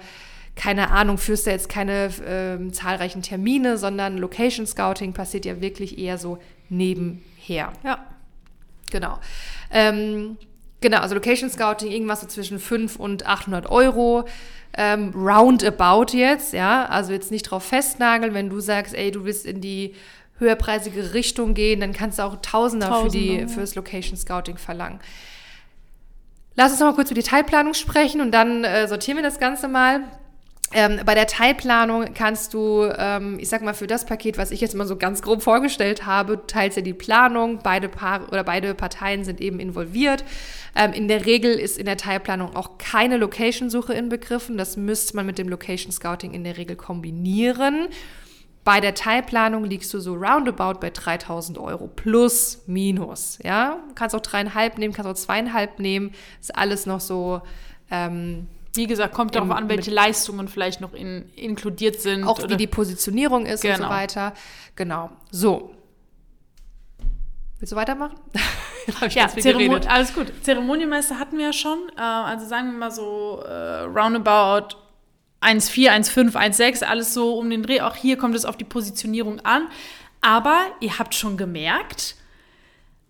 keine 0.55 0.89
Ahnung, 0.91 1.17
führst 1.17 1.45
du 1.45 1.51
jetzt 1.51 1.69
keine 1.69 2.05
äh, 2.07 2.71
zahlreichen 2.71 3.21
Termine, 3.21 3.77
sondern 3.77 4.17
Location 4.17 4.65
Scouting 4.65 5.13
passiert 5.13 5.45
ja 5.45 5.61
wirklich 5.61 5.99
eher 5.99 6.17
so 6.17 6.39
nebenher. 6.69 7.71
Ja. 7.83 8.05
Genau. 8.91 9.19
Ähm, 9.71 10.37
genau, 10.81 10.99
also 10.99 11.15
Location 11.15 11.49
Scouting, 11.49 11.91
irgendwas 11.91 12.21
so 12.21 12.27
zwischen 12.27 12.59
5 12.59 12.97
und 12.97 13.25
800 13.25 13.69
Euro 13.69 14.25
ähm, 14.77 15.11
roundabout 15.15 16.15
jetzt, 16.15 16.53
ja, 16.53 16.85
also 16.85 17.11
jetzt 17.11 17.31
nicht 17.31 17.43
drauf 17.43 17.63
festnageln, 17.63 18.33
wenn 18.33 18.49
du 18.49 18.59
sagst, 18.59 18.93
ey, 18.93 19.11
du 19.11 19.25
willst 19.25 19.45
in 19.45 19.59
die 19.59 19.95
höherpreisige 20.39 21.13
Richtung 21.13 21.55
gehen, 21.55 21.79
dann 21.79 21.93
kannst 21.93 22.19
du 22.19 22.23
auch 22.23 22.37
Tausender, 22.41 22.89
Tausender 22.89 23.11
für 23.11 23.17
die 23.17 23.47
fürs 23.47 23.75
Location 23.75 24.17
Scouting 24.17 24.57
verlangen. 24.57 24.99
Lass 26.55 26.71
uns 26.71 26.79
noch 26.79 26.87
mal 26.87 26.95
kurz 26.95 27.11
über 27.11 27.21
die 27.21 27.27
Teilplanung 27.27 27.73
sprechen 27.73 28.21
und 28.21 28.31
dann 28.31 28.63
äh, 28.63 28.87
sortieren 28.87 29.17
wir 29.17 29.23
das 29.23 29.39
Ganze 29.39 29.67
mal. 29.67 30.01
Ähm, 30.73 30.99
bei 31.05 31.15
der 31.15 31.27
Teilplanung 31.27 32.13
kannst 32.13 32.53
du, 32.53 32.91
ähm, 32.97 33.37
ich 33.39 33.47
sag 33.47 33.61
mal, 33.61 33.73
für 33.73 33.87
das 33.87 34.05
Paket, 34.05 34.37
was 34.37 34.51
ich 34.51 34.59
jetzt 34.59 34.75
mal 34.75 34.85
so 34.85 34.97
ganz 34.97 35.21
grob 35.21 35.41
vorgestellt 35.41 36.05
habe, 36.05 36.45
teilst 36.45 36.75
ja 36.75 36.83
die 36.83 36.93
Planung, 36.93 37.59
beide 37.63 37.87
Paare 37.87 38.27
oder 38.27 38.43
beide 38.43 38.73
Parteien 38.73 39.23
sind 39.23 39.39
eben 39.39 39.61
involviert. 39.61 40.25
Ähm, 40.75 40.91
in 40.91 41.07
der 41.07 41.25
Regel 41.25 41.53
ist 41.53 41.77
in 41.77 41.85
der 41.85 41.95
Teilplanung 41.95 42.53
auch 42.55 42.77
keine 42.77 43.15
Location-Suche 43.15 43.93
inbegriffen. 43.93 44.57
Das 44.57 44.75
müsste 44.75 45.15
man 45.15 45.25
mit 45.25 45.37
dem 45.37 45.47
Location 45.47 45.93
Scouting 45.93 46.33
in 46.33 46.43
der 46.43 46.57
Regel 46.57 46.75
kombinieren. 46.75 47.87
Bei 48.65 48.81
der 48.81 48.93
Teilplanung 48.93 49.63
liegst 49.63 49.93
du 49.93 50.01
so 50.01 50.15
roundabout 50.15 50.81
bei 50.81 50.89
3000 50.89 51.57
Euro 51.57 51.87
plus 51.87 52.63
minus. 52.67 53.39
Ja, 53.41 53.79
kannst 53.95 54.13
auch 54.13 54.19
dreieinhalb 54.19 54.77
nehmen, 54.77 54.93
kannst 54.93 55.09
auch 55.09 55.13
zweieinhalb 55.13 55.79
nehmen. 55.79 56.11
Ist 56.41 56.53
alles 56.53 56.85
noch 56.85 56.99
so. 56.99 57.41
Ähm, 57.89 58.47
wie 58.77 58.87
gesagt, 58.87 59.13
kommt 59.13 59.35
darauf 59.35 59.51
an, 59.51 59.67
welche 59.69 59.91
Leistungen 59.91 60.47
vielleicht 60.47 60.79
noch 60.79 60.93
in, 60.93 61.29
inkludiert 61.35 61.99
sind. 61.99 62.23
Auch 62.23 62.47
wie 62.47 62.55
die 62.55 62.67
Positionierung 62.67 63.45
ist 63.45 63.61
genau. 63.61 63.73
und 63.73 63.77
so 63.77 63.83
genau. 63.83 63.95
weiter. 63.95 64.33
Genau. 64.75 65.09
So. 65.31 65.73
Willst 67.59 67.73
du 67.73 67.75
weitermachen? 67.75 68.19
ja, 69.09 69.27
Zeremon 69.27 69.81
alles 69.87 70.13
gut. 70.13 70.31
Zeremonienmeister 70.43 71.17
hatten 71.19 71.37
wir 71.37 71.47
ja 71.47 71.53
schon. 71.53 71.79
Äh, 71.97 72.01
also 72.01 72.45
sagen 72.45 72.71
wir 72.71 72.77
mal 72.77 72.91
so 72.91 73.41
äh, 73.45 73.81
roundabout 73.81 74.77
1,4, 75.41 75.89
1,5, 75.89 76.33
1,6, 76.33 76.83
alles 76.83 77.13
so 77.13 77.37
um 77.37 77.49
den 77.49 77.63
Dreh. 77.63 77.81
Auch 77.81 77.95
hier 77.95 78.17
kommt 78.17 78.35
es 78.35 78.45
auf 78.45 78.57
die 78.57 78.63
Positionierung 78.63 79.39
an. 79.41 79.67
Aber 80.21 80.67
ihr 80.79 80.99
habt 80.99 81.15
schon 81.15 81.37
gemerkt, 81.37 82.15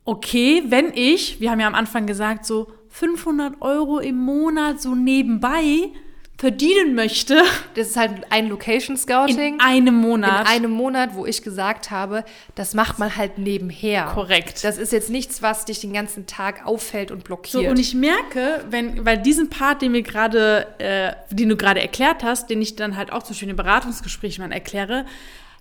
okay, 0.06 0.64
wenn 0.68 0.94
ich, 0.94 1.40
wir 1.42 1.52
haben 1.52 1.60
ja 1.60 1.68
am 1.68 1.76
Anfang 1.76 2.06
gesagt, 2.06 2.46
so 2.46 2.72
500 3.00 3.62
Euro 3.62 4.00
im 4.00 4.18
Monat 4.18 4.82
so 4.82 4.96
nebenbei 4.96 5.92
verdienen 6.40 6.96
möchte. 6.96 7.44
Das 7.76 7.90
ist 7.90 7.98
halt 7.98 8.32
ein 8.32 8.50
Location 8.50 8.98
Scouting. 8.98 9.56
In 9.56 9.60
einem 9.60 9.94
Monat. 9.94 10.42
In 10.42 10.48
einem 10.48 10.72
Monat, 10.72 11.14
wo 11.14 11.26
ich 11.26 11.44
gesagt 11.44 11.92
habe, 11.92 12.24
das 12.56 12.74
macht 12.74 12.98
man 12.98 13.16
halt 13.16 13.38
nebenher. 13.38 14.06
Korrekt. 14.14 14.64
Das 14.64 14.80
ist 14.80 14.92
jetzt 14.92 15.12
nichts, 15.12 15.44
was 15.44 15.66
dich 15.66 15.80
den 15.80 15.94
ganzen 15.94 16.26
Tag 16.26 16.66
auffällt 16.66 17.12
und 17.12 17.24
blockiert. 17.24 17.64
So, 17.64 17.70
und 17.70 17.78
ich 17.78 17.94
merke, 17.94 18.66
wenn, 18.70 19.06
weil 19.06 19.20
diesen 19.20 19.50
Part, 19.50 19.84
den 19.84 19.94
wir 19.94 20.02
gerade, 20.02 20.68
äh, 20.80 21.12
den 21.30 21.50
du 21.50 21.56
gerade 21.56 21.82
erklärt 21.82 22.24
hast, 22.24 22.50
den 22.50 22.62
ich 22.62 22.76
dann 22.76 22.98
halt 22.98 23.12
auch 23.12 23.22
zum 23.22 23.34
Beispiel 23.34 23.50
in 23.50 23.56
den 23.56 23.64
Beratungsgesprächen 23.64 24.44
mal 24.44 24.52
erkläre, 24.52 25.06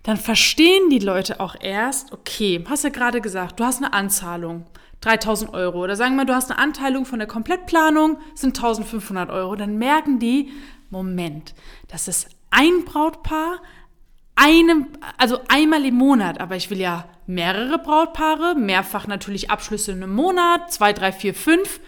dann 0.05 0.17
verstehen 0.17 0.89
die 0.89 1.01
Leute 1.01 1.41
auch 1.41 1.57
erst, 1.61 2.13
okay, 2.13 2.65
hast 2.69 2.85
ja 2.85 2.91
gerade 2.91 3.21
gesagt, 3.21 3.61
du 3.61 3.65
hast 3.65 3.83
eine 3.83 3.93
Anzahlung. 3.93 4.65
3000 5.01 5.53
Euro. 5.55 5.83
Oder 5.83 5.97
sagen 5.97 6.17
wir, 6.17 6.25
du 6.25 6.35
hast 6.35 6.51
eine 6.51 6.59
Anteilung 6.59 7.05
von 7.05 7.19
der 7.19 7.29
Komplettplanung, 7.29 8.19
sind 8.35 8.57
1500 8.57 9.31
Euro. 9.31 9.57
Dann 9.57 9.79
merken 9.79 10.19
die, 10.19 10.51
Moment, 10.91 11.55
das 11.89 12.09
ist 12.09 12.29
ein 12.51 12.85
Brautpaar, 12.85 13.61
einem, 14.37 14.89
also 15.17 15.41
einmal 15.49 15.85
im 15.85 15.95
Monat, 15.95 16.41
aber 16.41 16.57
ich 16.57 16.71
will 16.71 16.79
ja 16.79 17.07
mehrere 17.27 17.79
Brautpaare, 17.79 18.55
mehrfach 18.55 19.07
natürlich 19.07 19.51
Abschlüsse 19.51 19.93
in 19.93 20.03
einem 20.03 20.15
Monat, 20.15 20.73
zwei, 20.73 20.93
drei, 20.93 21.11
vier, 21.11 21.35
fünf. 21.35 21.81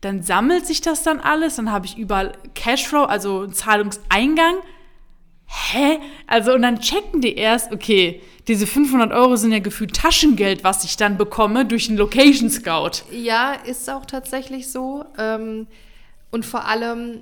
Dann 0.00 0.22
sammelt 0.22 0.66
sich 0.66 0.80
das 0.80 1.04
dann 1.04 1.20
alles, 1.20 1.56
dann 1.56 1.70
habe 1.70 1.86
ich 1.86 1.96
überall 1.96 2.32
Cashflow, 2.54 3.04
also 3.04 3.46
Zahlungseingang. 3.46 4.56
Hä? 5.46 6.00
Also, 6.26 6.54
und 6.54 6.62
dann 6.62 6.80
checken 6.80 7.20
die 7.20 7.36
erst, 7.36 7.72
okay, 7.72 8.20
diese 8.48 8.66
500 8.66 9.12
Euro 9.12 9.36
sind 9.36 9.52
ja 9.52 9.60
gefühlt 9.60 9.94
Taschengeld, 9.94 10.64
was 10.64 10.84
ich 10.84 10.96
dann 10.96 11.16
bekomme 11.16 11.64
durch 11.64 11.88
einen 11.88 11.98
Location 11.98 12.50
Scout. 12.50 13.04
Ja, 13.12 13.52
ist 13.52 13.88
auch 13.88 14.04
tatsächlich 14.04 14.70
so. 14.70 15.04
Ähm, 15.18 15.66
und 16.30 16.44
vor 16.44 16.66
allem, 16.66 17.20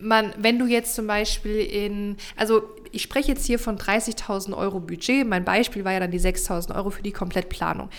man, 0.00 0.34
wenn 0.38 0.58
du 0.58 0.66
jetzt 0.66 0.94
zum 0.94 1.06
Beispiel 1.06 1.60
in, 1.60 2.16
also 2.36 2.62
ich 2.90 3.02
spreche 3.02 3.28
jetzt 3.28 3.46
hier 3.46 3.58
von 3.58 3.78
30.000 3.78 4.56
Euro 4.56 4.80
Budget, 4.80 5.26
mein 5.26 5.44
Beispiel 5.44 5.84
war 5.84 5.92
ja 5.92 6.00
dann 6.00 6.10
die 6.10 6.20
6.000 6.20 6.74
Euro 6.74 6.90
für 6.90 7.02
die 7.02 7.12
Komplettplanung 7.12 7.90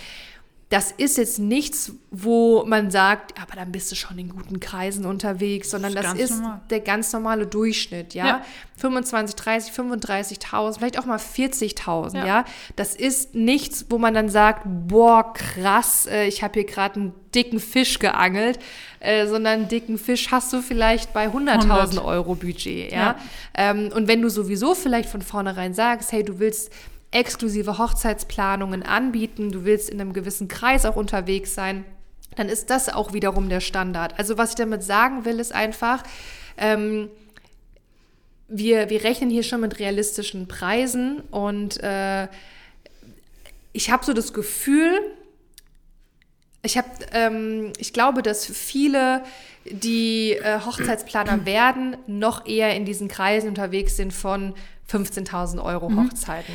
das 0.72 0.90
ist 0.90 1.18
jetzt 1.18 1.38
nichts, 1.38 1.92
wo 2.10 2.64
man 2.64 2.90
sagt, 2.90 3.38
aber 3.38 3.56
dann 3.56 3.72
bist 3.72 3.92
du 3.92 3.94
schon 3.94 4.18
in 4.18 4.30
guten 4.30 4.58
Kreisen 4.58 5.04
unterwegs, 5.04 5.70
sondern 5.70 5.94
das, 5.94 6.04
das 6.04 6.14
ist 6.14 6.40
normal. 6.40 6.62
der 6.70 6.80
ganz 6.80 7.12
normale 7.12 7.46
Durchschnitt, 7.46 8.14
ja. 8.14 8.26
ja. 8.26 8.44
25, 8.78 9.36
30, 9.36 9.70
35.000, 9.74 10.78
vielleicht 10.78 10.98
auch 10.98 11.04
mal 11.04 11.18
40.000, 11.18 12.16
ja. 12.16 12.26
ja. 12.26 12.44
Das 12.74 12.96
ist 12.96 13.34
nichts, 13.34 13.84
wo 13.90 13.98
man 13.98 14.14
dann 14.14 14.30
sagt, 14.30 14.62
boah, 14.64 15.34
krass, 15.34 16.06
äh, 16.06 16.26
ich 16.26 16.42
habe 16.42 16.54
hier 16.54 16.64
gerade 16.64 17.00
einen 17.00 17.14
dicken 17.34 17.60
Fisch 17.60 17.98
geangelt, 17.98 18.58
äh, 19.00 19.26
sondern 19.26 19.52
einen 19.60 19.68
dicken 19.68 19.98
Fisch 19.98 20.30
hast 20.30 20.54
du 20.54 20.62
vielleicht 20.62 21.12
bei 21.12 21.26
100.000 21.28 22.02
Euro 22.02 22.34
Budget, 22.34 22.92
ja. 22.92 22.98
ja. 22.98 23.16
Ähm, 23.54 23.90
und 23.94 24.08
wenn 24.08 24.22
du 24.22 24.30
sowieso 24.30 24.74
vielleicht 24.74 25.10
von 25.10 25.20
vornherein 25.20 25.74
sagst, 25.74 26.12
hey, 26.12 26.24
du 26.24 26.38
willst 26.38 26.72
exklusive 27.12 27.78
Hochzeitsplanungen 27.78 28.82
anbieten, 28.82 29.52
du 29.52 29.64
willst 29.64 29.90
in 29.90 30.00
einem 30.00 30.12
gewissen 30.12 30.48
Kreis 30.48 30.84
auch 30.84 30.96
unterwegs 30.96 31.54
sein, 31.54 31.84
dann 32.36 32.48
ist 32.48 32.70
das 32.70 32.88
auch 32.88 33.12
wiederum 33.12 33.48
der 33.48 33.60
Standard. 33.60 34.18
Also 34.18 34.38
was 34.38 34.50
ich 34.50 34.56
damit 34.56 34.82
sagen 34.82 35.24
will, 35.24 35.38
ist 35.38 35.52
einfach, 35.52 36.02
ähm, 36.56 37.10
wir, 38.48 38.90
wir 38.90 39.04
rechnen 39.04 39.30
hier 39.30 39.42
schon 39.42 39.60
mit 39.60 39.78
realistischen 39.78 40.48
Preisen 40.48 41.20
und 41.30 41.82
äh, 41.82 42.28
ich 43.72 43.90
habe 43.90 44.04
so 44.04 44.12
das 44.12 44.32
Gefühl, 44.32 45.00
ich 46.62 46.78
habe, 46.78 46.88
ähm, 47.12 47.72
ich 47.78 47.92
glaube, 47.92 48.22
dass 48.22 48.46
viele, 48.46 49.24
die 49.64 50.32
äh, 50.32 50.60
Hochzeitsplaner 50.60 51.44
werden, 51.44 51.96
noch 52.06 52.46
eher 52.46 52.74
in 52.76 52.84
diesen 52.84 53.08
Kreisen 53.08 53.48
unterwegs 53.48 53.96
sind 53.96 54.12
von 54.12 54.54
15.000 54.92 55.62
Euro 55.62 55.88
mhm. 55.88 56.04
Hochzeiten. 56.04 56.54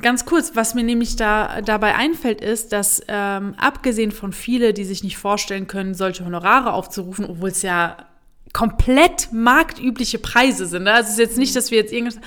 Ganz 0.00 0.24
kurz, 0.24 0.52
was 0.54 0.74
mir 0.74 0.84
nämlich 0.84 1.16
da 1.16 1.60
dabei 1.60 1.94
einfällt, 1.94 2.40
ist, 2.40 2.72
dass 2.72 3.02
ähm, 3.08 3.54
abgesehen 3.58 4.10
von 4.10 4.32
viele, 4.32 4.72
die 4.72 4.84
sich 4.84 5.04
nicht 5.04 5.18
vorstellen 5.18 5.66
können, 5.66 5.94
solche 5.94 6.24
Honorare 6.24 6.72
aufzurufen, 6.72 7.26
obwohl 7.26 7.50
es 7.50 7.62
ja 7.62 7.96
komplett 8.56 9.32
marktübliche 9.32 10.18
Preise 10.18 10.64
sind. 10.64 10.84
Ne? 10.84 10.92
Also 10.92 11.08
es 11.08 11.12
ist 11.14 11.18
jetzt 11.18 11.38
nicht, 11.38 11.54
dass 11.54 11.70
wir 11.70 11.76
jetzt 11.76 11.92
irgendwas. 11.92 12.18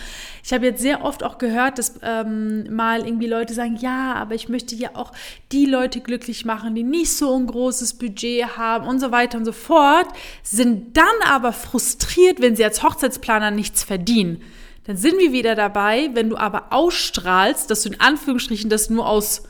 Ich 0.43 0.53
habe 0.53 0.65
jetzt 0.67 0.79
sehr 0.79 1.03
oft 1.03 1.23
auch 1.23 1.39
gehört, 1.39 1.79
dass 1.79 1.99
ähm, 2.03 2.71
mal 2.71 3.03
irgendwie 3.03 3.25
Leute 3.25 3.55
sagen, 3.55 3.77
ja, 3.77 4.13
aber 4.13 4.35
ich 4.35 4.47
möchte 4.47 4.75
ja 4.75 4.91
auch 4.93 5.11
die 5.51 5.65
Leute 5.65 6.01
glücklich 6.01 6.45
machen, 6.45 6.75
die 6.75 6.83
nicht 6.83 7.11
so 7.17 7.35
ein 7.35 7.47
großes 7.47 7.95
Budget 7.95 8.57
haben 8.57 8.87
und 8.87 8.99
so 8.99 9.11
weiter 9.11 9.39
und 9.39 9.45
so 9.45 9.51
fort, 9.51 10.07
sind 10.43 10.95
dann 10.95 11.05
aber 11.25 11.51
frustriert, 11.51 12.41
wenn 12.41 12.55
sie 12.55 12.63
als 12.63 12.83
Hochzeitsplaner 12.83 13.49
nichts 13.49 13.83
verdienen 13.83 14.43
dann 14.89 14.97
sind 14.97 15.19
wir 15.19 15.31
wieder 15.31 15.53
dabei, 15.53 16.09
wenn 16.15 16.31
du 16.31 16.35
aber 16.35 16.73
ausstrahlst, 16.73 17.69
dass 17.69 17.83
du 17.83 17.89
in 17.89 18.01
Anführungsstrichen 18.01 18.71
das 18.71 18.89
nur 18.89 19.07
aus 19.07 19.43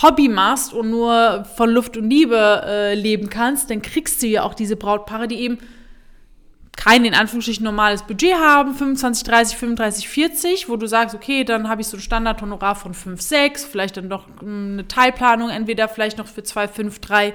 Hobby 0.00 0.28
machst 0.28 0.72
und 0.72 0.90
nur 0.90 1.44
von 1.56 1.70
Luft 1.70 1.96
und 1.96 2.08
Liebe 2.08 2.62
äh, 2.64 2.94
leben 2.94 3.28
kannst, 3.28 3.68
dann 3.68 3.82
kriegst 3.82 4.22
du 4.22 4.28
ja 4.28 4.44
auch 4.44 4.54
diese 4.54 4.76
Brautpaare, 4.76 5.26
die 5.26 5.40
eben 5.40 5.58
kein 6.76 7.04
in 7.04 7.14
Anführungsstrichen 7.14 7.64
normales 7.64 8.04
Budget 8.04 8.34
haben, 8.34 8.76
25, 8.76 9.24
30, 9.24 9.56
35, 9.56 10.08
40, 10.08 10.68
wo 10.68 10.76
du 10.76 10.86
sagst, 10.86 11.16
okay, 11.16 11.42
dann 11.42 11.68
habe 11.68 11.80
ich 11.80 11.88
so 11.88 11.96
ein 11.96 12.00
Standardhonorar 12.00 12.76
von 12.76 12.94
5, 12.94 13.20
6, 13.20 13.64
vielleicht 13.64 13.96
dann 13.96 14.08
doch 14.08 14.28
hm, 14.38 14.74
eine 14.74 14.86
Teilplanung, 14.86 15.50
entweder 15.50 15.88
vielleicht 15.88 16.16
noch 16.16 16.28
für 16.28 16.44
2, 16.44 16.68
5, 16.68 17.00
3 17.00 17.34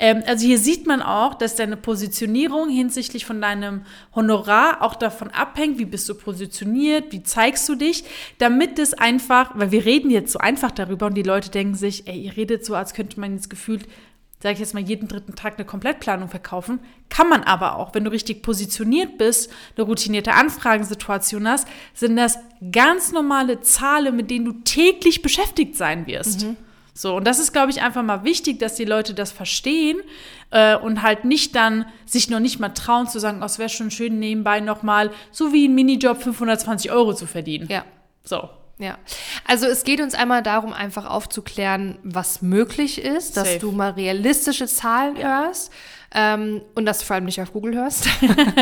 ähm, 0.00 0.22
also 0.26 0.46
hier 0.46 0.58
sieht 0.58 0.86
man 0.86 1.02
auch, 1.02 1.34
dass 1.34 1.54
deine 1.54 1.76
Positionierung 1.76 2.70
hinsichtlich 2.70 3.26
von 3.26 3.40
deinem 3.40 3.82
Honorar 4.14 4.82
auch 4.82 4.96
davon 4.96 5.28
abhängt, 5.28 5.78
wie 5.78 5.84
bist 5.84 6.08
du 6.08 6.14
positioniert, 6.14 7.12
wie 7.12 7.22
zeigst 7.22 7.68
du 7.68 7.74
dich, 7.74 8.04
damit 8.38 8.78
es 8.78 8.94
einfach, 8.94 9.52
weil 9.54 9.70
wir 9.70 9.84
reden 9.84 10.10
jetzt 10.10 10.32
so 10.32 10.38
einfach 10.38 10.70
darüber 10.70 11.06
und 11.06 11.14
die 11.14 11.22
Leute 11.22 11.50
denken 11.50 11.74
sich, 11.74 12.08
ey, 12.08 12.18
ihr 12.18 12.36
redet 12.36 12.64
so, 12.64 12.74
als 12.74 12.94
könnte 12.94 13.20
man 13.20 13.34
jetzt 13.34 13.50
gefühlt 13.50 13.86
sage 14.42 14.54
ich 14.54 14.60
jetzt 14.60 14.72
mal, 14.72 14.82
jeden 14.82 15.06
dritten 15.06 15.34
Tag 15.34 15.58
eine 15.58 15.66
Komplettplanung 15.66 16.30
verkaufen. 16.30 16.80
Kann 17.10 17.28
man 17.28 17.42
aber 17.42 17.76
auch, 17.76 17.94
wenn 17.94 18.04
du 18.04 18.10
richtig 18.10 18.42
positioniert 18.42 19.18
bist, 19.18 19.52
eine 19.76 19.84
routinierte 19.84 20.32
Anfragensituation 20.32 21.46
hast, 21.46 21.68
sind 21.92 22.16
das 22.16 22.38
ganz 22.72 23.12
normale 23.12 23.60
Zahlen, 23.60 24.16
mit 24.16 24.30
denen 24.30 24.46
du 24.46 24.52
täglich 24.64 25.20
beschäftigt 25.20 25.76
sein 25.76 26.06
wirst. 26.06 26.46
Mhm. 26.46 26.56
So, 27.00 27.16
und 27.16 27.26
das 27.26 27.38
ist, 27.38 27.52
glaube 27.54 27.70
ich, 27.70 27.80
einfach 27.80 28.02
mal 28.02 28.24
wichtig, 28.24 28.58
dass 28.58 28.74
die 28.74 28.84
Leute 28.84 29.14
das 29.14 29.32
verstehen 29.32 30.02
äh, 30.50 30.76
und 30.76 31.00
halt 31.00 31.24
nicht 31.24 31.56
dann 31.56 31.86
sich 32.04 32.28
noch 32.28 32.40
nicht 32.40 32.60
mal 32.60 32.68
trauen 32.68 33.08
zu 33.08 33.18
sagen, 33.18 33.38
oh, 33.40 33.46
es 33.46 33.58
wäre 33.58 33.70
schon 33.70 33.90
schön, 33.90 34.18
nebenbei 34.18 34.60
nochmal 34.60 35.10
so 35.30 35.54
wie 35.54 35.66
ein 35.66 35.74
Minijob 35.74 36.22
520 36.22 36.92
Euro 36.92 37.14
zu 37.14 37.26
verdienen. 37.26 37.68
Ja. 37.70 37.86
So. 38.22 38.50
Ja, 38.76 38.98
also 39.46 39.66
es 39.66 39.84
geht 39.84 40.00
uns 40.00 40.14
einmal 40.14 40.42
darum, 40.42 40.74
einfach 40.74 41.06
aufzuklären, 41.06 41.98
was 42.02 42.42
möglich 42.42 43.02
ist, 43.02 43.36
dass 43.36 43.48
Safe. 43.48 43.58
du 43.58 43.72
mal 43.72 43.90
realistische 43.92 44.66
Zahlen 44.66 45.16
hörst 45.16 45.70
ähm, 46.12 46.62
und 46.74 46.86
dass 46.86 46.98
du 46.98 47.04
vor 47.04 47.14
allem 47.16 47.24
nicht 47.26 47.40
auf 47.40 47.52
Google 47.52 47.74
hörst. 47.76 48.08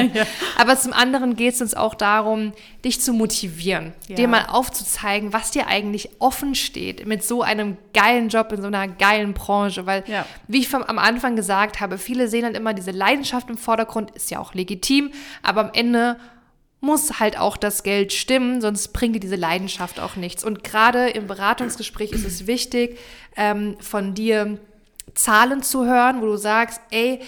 Aber 0.59 0.77
zum 0.79 0.93
anderen 0.93 1.35
geht 1.37 1.55
es 1.55 1.61
uns 1.63 1.75
auch 1.75 1.95
darum, 1.95 2.53
dich 2.85 3.01
zu 3.01 3.13
motivieren, 3.13 3.95
Ja. 4.07 4.17
dir 4.17 4.29
mal 4.29 4.47
aufzuzeigen, 4.49 5.33
was 5.33 5.51
dir 5.51 5.67
eigentlich 5.67 6.11
offen 6.19 6.55
steht 6.55 7.07
mit 7.07 7.25
so 7.25 7.43
einem 7.43 7.77
geilen 7.95 8.29
Job 8.29 8.53
in 8.53 8.61
so 8.61 8.67
einer 8.69 8.87
geilen 8.89 9.33
Branche. 9.35 9.87
Weil, 9.87 10.05
Ja. 10.07 10.27
wie 10.47 10.59
ich 10.59 10.69
vom, 10.69 10.83
am 10.83 10.99
Anfang 10.99 11.37
gesagt 11.37 11.81
habe, 11.81 11.97
viele 11.99 12.29
sehen 12.29 12.43
dann 12.43 12.55
immer 12.55 12.75
diese 12.75 12.91
Leidenschaft 12.91 13.49
im 13.49 13.57
Vordergrund, 13.57 14.11
ist 14.13 14.31
ja 14.31 14.39
auch 14.41 14.55
legitim, 14.55 15.11
aber 15.43 15.63
am 15.63 15.71
Ende 15.73 16.17
muss 16.81 17.19
halt 17.19 17.39
auch 17.39 17.57
das 17.57 17.83
Geld 17.83 18.13
stimmen, 18.13 18.61
sonst 18.61 18.89
bringt 18.93 19.17
dir 19.17 19.21
diese 19.21 19.35
Leidenschaft 19.37 19.99
auch 19.99 20.15
nichts. 20.15 20.45
Und 20.45 20.63
gerade 20.63 21.09
im 21.09 21.27
Beratungsgespräch 21.27 22.13
ist 22.13 22.25
es 22.25 22.47
wichtig, 22.47 22.99
ähm, 23.37 23.77
von 23.81 24.15
dir 24.15 24.59
Zahlen 25.14 25.62
zu 25.62 25.85
hören, 25.87 26.21
wo 26.21 26.27
du 26.27 26.37
sagst, 26.37 26.81
ey, 26.90 27.21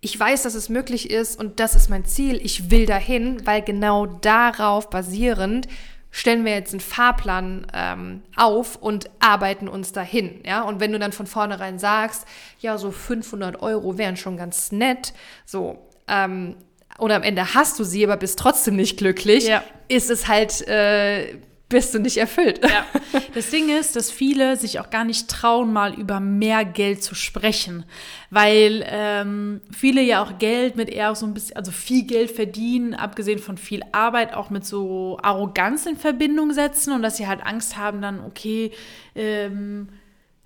ich 0.00 0.18
weiß, 0.18 0.42
dass 0.42 0.54
es 0.54 0.68
möglich 0.68 1.10
ist 1.10 1.38
und 1.38 1.58
das 1.60 1.74
ist 1.74 1.90
mein 1.90 2.04
Ziel, 2.04 2.40
ich 2.44 2.70
will 2.70 2.86
dahin, 2.86 3.44
weil 3.46 3.62
genau 3.62 4.06
darauf 4.06 4.90
basierend 4.90 5.66
stellen 6.10 6.44
wir 6.44 6.52
jetzt 6.52 6.72
einen 6.72 6.80
Fahrplan 6.80 7.66
ähm, 7.74 8.22
auf 8.36 8.76
und 8.76 9.10
arbeiten 9.20 9.68
uns 9.68 9.92
dahin. 9.92 10.40
Ja? 10.46 10.62
Und 10.62 10.80
wenn 10.80 10.92
du 10.92 10.98
dann 10.98 11.12
von 11.12 11.26
vornherein 11.26 11.78
sagst, 11.78 12.24
ja, 12.60 12.78
so 12.78 12.90
500 12.90 13.60
Euro 13.62 13.98
wären 13.98 14.16
schon 14.16 14.36
ganz 14.36 14.72
nett, 14.72 15.12
so, 15.44 15.78
ähm, 16.06 16.56
oder 16.98 17.16
am 17.16 17.22
Ende 17.22 17.54
hast 17.54 17.78
du 17.78 17.84
sie, 17.84 18.04
aber 18.04 18.16
bist 18.16 18.38
trotzdem 18.38 18.74
nicht 18.76 18.96
glücklich, 18.98 19.46
Ja. 19.46 19.62
ist 19.88 20.10
es 20.10 20.28
halt, 20.28 20.66
äh, 20.66 21.36
bist 21.68 21.94
du 21.94 21.98
nicht 21.98 22.16
erfüllt. 22.16 22.60
Ja. 22.62 22.86
Das 23.34 23.50
Ding 23.50 23.68
ist, 23.68 23.96
dass 23.96 24.10
viele 24.10 24.56
sich 24.56 24.80
auch 24.80 24.90
gar 24.90 25.04
nicht 25.04 25.28
trauen, 25.28 25.72
mal 25.72 25.94
über 25.94 26.20
mehr 26.20 26.64
Geld 26.64 27.02
zu 27.02 27.14
sprechen, 27.14 27.84
weil 28.30 28.84
ähm, 28.86 29.60
viele 29.70 30.02
ja 30.02 30.22
auch 30.22 30.38
Geld 30.38 30.76
mit 30.76 30.88
eher 30.88 31.14
so 31.14 31.26
ein 31.26 31.34
bisschen, 31.34 31.56
also 31.56 31.70
viel 31.70 32.04
Geld 32.04 32.30
verdienen, 32.30 32.94
abgesehen 32.94 33.38
von 33.38 33.58
viel 33.58 33.82
Arbeit, 33.92 34.34
auch 34.34 34.50
mit 34.50 34.64
so 34.64 35.18
Arroganz 35.22 35.86
in 35.86 35.96
Verbindung 35.96 36.52
setzen 36.52 36.92
und 36.92 37.02
dass 37.02 37.16
sie 37.16 37.26
halt 37.26 37.44
Angst 37.44 37.76
haben, 37.76 38.00
dann, 38.00 38.24
okay, 38.24 38.72
ähm, 39.14 39.88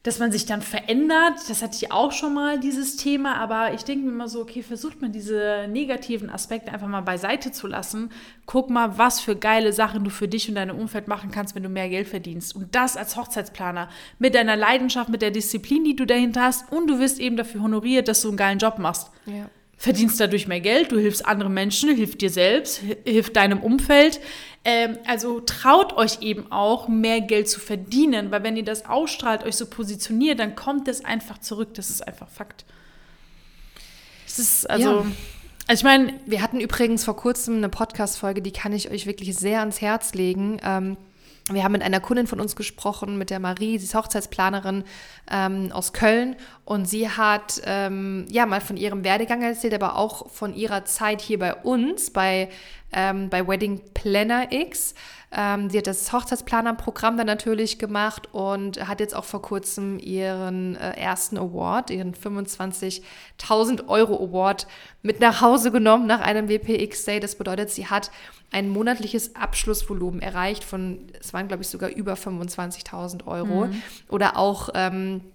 dass 0.03 0.19
man 0.19 0.33
sich 0.33 0.47
dann 0.47 0.63
verändert. 0.63 1.35
Das 1.49 1.63
hatte 1.63 1.77
ich 1.77 1.93
auch 1.93 2.13
schon 2.13 2.35
mal, 2.35 2.59
dieses 2.59 2.97
Thema. 2.97 3.37
Aber 3.37 3.73
ich 3.73 3.85
denke 3.85 4.07
mir 4.07 4.13
immer 4.13 4.29
so, 4.29 4.41
okay, 4.41 4.63
versucht 4.63 5.01
man 5.01 5.13
diese 5.13 5.67
negativen 5.69 6.29
Aspekte 6.29 6.73
einfach 6.73 6.89
mal 6.89 7.03
beiseite 7.03 7.53
zu 7.53 7.67
lassen. 7.67 8.11
Guck 8.47 8.69
mal, 8.69 8.99
was 8.99 9.21
für 9.21 9.37
geile 9.37 9.73
Sachen 9.73 10.03
du 10.03 10.11
für 10.11 10.29
dich 10.29 10.49
und 10.49 10.57
dein 10.57 10.71
Umfeld 10.71 11.07
machen 11.07 11.31
kannst, 11.31 11.55
wenn 11.55 11.63
du 11.63 11.69
mehr 11.69 11.89
Geld 11.89 12.09
verdienst. 12.09 12.57
Und 12.57 12.75
das 12.75 12.97
als 12.97 13.17
Hochzeitsplaner. 13.17 13.89
Mit 14.19 14.35
deiner 14.35 14.57
Leidenschaft, 14.57 15.09
mit 15.09 15.23
der 15.23 15.31
Disziplin, 15.31 15.85
die 15.85 15.97
du 15.97 16.05
dahinter 16.05 16.43
hast. 16.43 16.73
Und 16.73 16.89
du 16.89 16.99
wirst 16.99 17.21
eben 17.21 17.37
dafür 17.37 17.63
honoriert, 17.63 18.09
dass 18.09 18.23
du 18.23 18.29
einen 18.29 18.37
geilen 18.37 18.59
Job 18.59 18.79
machst 18.79 19.11
Ja. 19.27 19.49
Verdienst 19.83 20.21
dadurch 20.21 20.47
mehr 20.47 20.61
Geld, 20.61 20.93
du 20.93 20.99
hilfst 20.99 21.27
anderen 21.27 21.53
Menschen, 21.55 21.93
hilft 21.95 22.21
dir 22.21 22.31
selbst, 22.31 22.83
hi- 22.83 22.97
hilft 23.05 23.35
deinem 23.35 23.59
Umfeld. 23.61 24.21
Ähm, 24.65 24.97
also 25.09 25.41
traut 25.41 25.93
euch 25.97 26.23
eben 26.23 26.53
auch, 26.53 26.87
mehr 26.87 27.21
Geld 27.21 27.49
zu 27.49 27.59
verdienen, 27.59 28.31
weil 28.31 28.45
wenn 28.45 28.57
ihr 28.57 28.63
das 28.63 28.87
ausstrahlt, 28.87 29.43
euch 29.43 29.57
so 29.57 29.67
positioniert, 29.67 30.39
dann 30.39 30.55
kommt 30.55 30.87
es 30.87 31.05
einfach 31.05 31.39
zurück. 31.39 31.75
Das 31.75 31.91
ist 31.91 32.07
einfach 32.07 32.29
Fakt. 32.29 32.65
Es 34.25 34.39
ist 34.39 34.71
also, 34.71 34.89
Ja. 34.89 35.07
also 35.67 35.81
ich 35.81 35.83
meine, 35.83 36.15
Wir 36.27 36.43
hatten 36.43 36.61
übrigens 36.61 37.05
vor 37.05 37.17
kurzem 37.17 37.57
eine 37.57 37.69
Podcast-Folge, 37.69 38.41
die 38.41 38.53
kann 38.53 38.73
ich 38.73 38.89
euch 38.89 39.07
wirklich 39.07 39.35
sehr 39.35 39.59
ans 39.61 39.81
Herz 39.81 40.15
legen. 40.15 40.61
Ähm, 40.65 40.97
wir 41.51 41.65
haben 41.65 41.73
mit 41.73 41.83
einer 41.83 42.01
Kundin 42.01 42.27
von 42.27 42.41
uns 42.41 42.55
gesprochen, 42.55 43.19
mit 43.19 43.31
der 43.31 43.41
Marie, 43.41 43.79
sie 43.79 43.85
ist 43.85 43.95
Hochzeitsplanerin 43.95 44.85
ähm, 45.31 45.71
aus 45.73 45.93
Köln. 45.93 46.37
Und 46.65 46.89
sie 46.89 47.09
hat 47.09 47.61
ähm, 47.65 48.27
ja 48.31 48.47
mal 48.47 48.61
von 48.61 48.77
ihrem 48.77 49.03
Werdegang 49.03 49.43
erzählt, 49.43 49.75
aber 49.75 49.97
auch 49.97 50.31
von 50.31 50.55
ihrer 50.55 50.85
Zeit 50.85 51.21
hier 51.21 51.39
bei 51.39 51.55
uns, 51.55 52.11
bei, 52.11 52.49
ähm, 52.93 53.29
bei 53.29 53.47
Wedding 53.47 53.81
Planner 53.95 54.53
X. 54.53 54.95
Ähm, 55.35 55.71
sie 55.71 55.79
hat 55.79 55.87
das 55.87 56.13
Hochzeitsplaner-Programm 56.13 57.17
dann 57.17 57.27
natürlich 57.27 57.79
gemacht 57.79 58.29
und 58.33 58.87
hat 58.87 59.01
jetzt 59.01 59.15
auch 59.15 59.25
vor 59.25 59.41
kurzem 59.41 59.99
ihren 59.99 60.77
äh, 60.77 60.91
ersten 60.91 61.39
Award, 61.39 61.91
ihren 61.91 62.15
25.000 62.15 63.89
Euro 63.89 64.23
Award 64.23 64.67
mit 65.01 65.21
nach 65.21 65.41
Hause 65.41 65.73
genommen 65.73 66.07
nach 66.07 66.21
einem 66.21 66.49
WPX 66.49 67.07
Day. 67.07 67.19
Das 67.19 67.37
bedeutet, 67.37 67.71
sie 67.71 67.87
hat 67.87 68.11
ein 68.51 68.69
monatliches 68.69 69.35
Abschlussvolumen 69.35 70.21
erreicht 70.21 70.65
von, 70.65 71.07
es 71.19 71.33
waren 71.33 71.49
glaube 71.49 71.63
ich 71.63 71.69
sogar 71.69 71.89
über 71.89 72.13
25.000 72.13 73.27
Euro. 73.27 73.69
Oder 74.11 74.37
auch 74.37 74.69
ähm, 74.75 75.23
äh, 75.25 75.32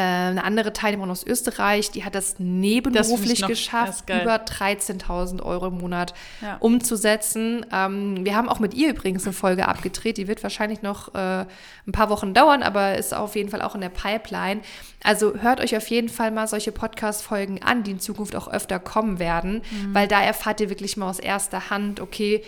eine 0.00 0.42
andere 0.44 0.72
Teilnehmerin 0.72 1.10
aus 1.10 1.26
Österreich, 1.26 1.90
die 1.90 2.02
hat 2.04 2.14
das 2.14 2.36
nebenberuflich 2.38 3.40
das 3.40 3.48
geschafft, 3.48 4.04
über 4.08 4.36
13.000 4.36 5.42
Euro 5.42 5.66
im 5.68 5.78
Monat 5.78 6.14
Ja. 6.40 6.56
umzusetzen. 6.60 7.66
Ähm, 7.72 8.24
wir 8.24 8.34
haben 8.34 8.48
auch 8.48 8.58
mit 8.58 8.72
ihr 8.74 8.88
übrigens 8.90 9.24
eine 9.24 9.32
Folge 9.34 9.68
abgedreht, 9.68 10.16
die 10.16 10.28
wird 10.28 10.42
wahrscheinlich 10.42 10.80
noch 10.82 11.14
äh, 11.14 11.44
ein 11.86 11.92
paar 11.92 12.08
Wochen 12.10 12.32
dauern, 12.32 12.62
aber 12.62 12.96
ist 12.96 13.12
auf 13.14 13.36
jeden 13.36 13.50
Fall 13.50 13.60
auch 13.62 13.74
in 13.74 13.80
der 13.82 13.90
Pipeline. 13.90 14.62
Also 15.04 15.34
hört 15.40 15.60
euch 15.60 15.76
auf 15.76 15.86
jeden 15.88 16.08
Fall 16.08 16.30
mal 16.30 16.48
solche 16.48 16.72
Podcast-Folgen 16.72 17.62
an, 17.62 17.82
die 17.82 17.90
in 17.92 18.00
Zukunft 18.00 18.34
auch 18.34 18.48
öfter 18.48 18.78
kommen 18.78 19.18
werden, 19.18 19.62
Mhm. 19.70 19.94
weil 19.94 20.08
da 20.08 20.22
erfahrt 20.22 20.60
ihr 20.60 20.70
wirklich 20.70 20.96
mal 20.96 21.10
aus 21.10 21.18
erster 21.18 21.68
Hand, 21.70 22.00
okay, 22.00 22.42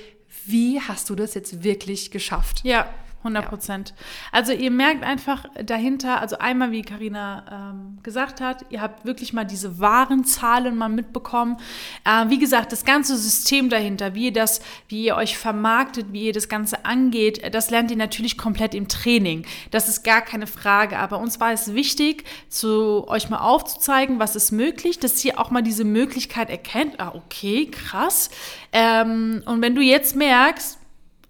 wie 0.46 0.80
hast 0.80 1.10
du 1.10 1.14
das 1.14 1.34
jetzt 1.34 1.62
wirklich 1.62 2.10
geschafft? 2.10 2.60
Ja, 2.64 2.86
100 3.24 3.48
Prozent. 3.48 3.94
Also 4.32 4.52
ihr 4.52 4.70
merkt 4.70 5.02
einfach 5.02 5.46
dahinter, 5.62 6.20
also 6.20 6.38
einmal, 6.38 6.70
wie 6.70 6.82
Karina 6.82 7.72
ähm, 7.72 7.98
gesagt 8.02 8.40
hat, 8.40 8.66
ihr 8.68 8.82
habt 8.82 9.04
wirklich 9.04 9.32
mal 9.32 9.44
diese 9.44 9.80
wahren 9.80 10.24
Zahlen 10.24 10.76
mal 10.76 10.88
mitbekommen. 10.88 11.56
Äh, 12.04 12.28
wie 12.28 12.38
gesagt, 12.38 12.72
das 12.72 12.84
ganze 12.84 13.16
System 13.16 13.70
dahinter, 13.70 14.14
wie 14.14 14.26
ihr 14.26 14.32
das, 14.32 14.60
wie 14.88 15.06
ihr 15.06 15.16
euch 15.16 15.38
vermarktet, 15.38 16.12
wie 16.12 16.26
ihr 16.26 16.32
das 16.32 16.48
Ganze 16.48 16.84
angeht, 16.84 17.54
das 17.54 17.70
lernt 17.70 17.90
ihr 17.90 17.96
natürlich 17.96 18.36
komplett 18.36 18.74
im 18.74 18.88
Training. 18.88 19.46
Das 19.70 19.88
ist 19.88 20.04
gar 20.04 20.20
keine 20.20 20.46
Frage. 20.46 20.98
Aber 20.98 21.18
uns 21.18 21.40
war 21.40 21.52
es 21.52 21.74
wichtig, 21.74 22.24
zu 22.48 23.08
euch 23.08 23.30
mal 23.30 23.38
aufzuzeigen, 23.38 24.18
was 24.18 24.36
ist 24.36 24.52
möglich, 24.52 24.98
dass 24.98 25.24
ihr 25.24 25.40
auch 25.40 25.50
mal 25.50 25.62
diese 25.62 25.84
Möglichkeit 25.84 26.50
erkennt. 26.50 27.00
Ah, 27.00 27.12
okay, 27.14 27.70
krass. 27.70 28.30
Ähm, 28.72 29.42
und 29.46 29.62
wenn 29.62 29.74
du 29.74 29.80
jetzt 29.80 30.14
merkst, 30.14 30.78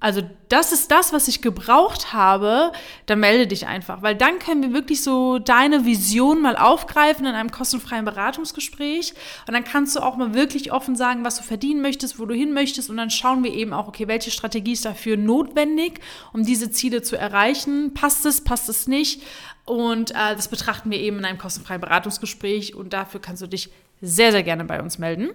also 0.04 0.20
das 0.50 0.70
ist 0.70 0.90
das, 0.90 1.14
was 1.14 1.28
ich 1.28 1.40
gebraucht 1.40 2.12
habe, 2.12 2.72
dann 3.06 3.20
melde 3.20 3.46
dich 3.46 3.66
einfach, 3.66 4.02
weil 4.02 4.14
dann 4.14 4.38
können 4.38 4.60
wir 4.60 4.74
wirklich 4.74 5.02
so 5.02 5.38
deine 5.38 5.86
Vision 5.86 6.42
mal 6.42 6.58
aufgreifen 6.58 7.24
in 7.24 7.34
einem 7.34 7.50
kostenfreien 7.50 8.04
Beratungsgespräch 8.04 9.14
und 9.48 9.54
dann 9.54 9.64
kannst 9.64 9.96
du 9.96 10.00
auch 10.00 10.16
mal 10.16 10.34
wirklich 10.34 10.72
offen 10.72 10.94
sagen, 10.94 11.24
was 11.24 11.38
du 11.38 11.42
verdienen 11.42 11.80
möchtest, 11.80 12.18
wo 12.18 12.26
du 12.26 12.34
hin 12.34 12.52
möchtest 12.52 12.90
und 12.90 12.98
dann 12.98 13.08
schauen 13.08 13.42
wir 13.44 13.54
eben 13.54 13.72
auch, 13.72 13.88
okay, 13.88 14.06
welche 14.06 14.30
Strategie 14.30 14.74
ist 14.74 14.84
dafür 14.84 15.16
notwendig, 15.16 16.00
um 16.34 16.44
diese 16.44 16.70
Ziele 16.70 17.00
zu 17.00 17.16
erreichen. 17.16 17.94
Passt 17.94 18.26
es, 18.26 18.44
passt 18.44 18.68
es 18.68 18.86
nicht? 18.86 19.22
Und 19.64 20.10
äh, 20.10 20.36
das 20.36 20.48
betrachten 20.48 20.90
wir 20.90 20.98
eben 20.98 21.20
in 21.20 21.24
einem 21.24 21.38
kostenfreien 21.38 21.80
Beratungsgespräch 21.80 22.74
und 22.74 22.92
dafür 22.92 23.22
kannst 23.22 23.40
du 23.40 23.46
dich 23.46 23.70
sehr, 24.04 24.32
sehr 24.32 24.42
gerne 24.42 24.64
bei 24.64 24.80
uns 24.80 24.98
melden. 24.98 25.30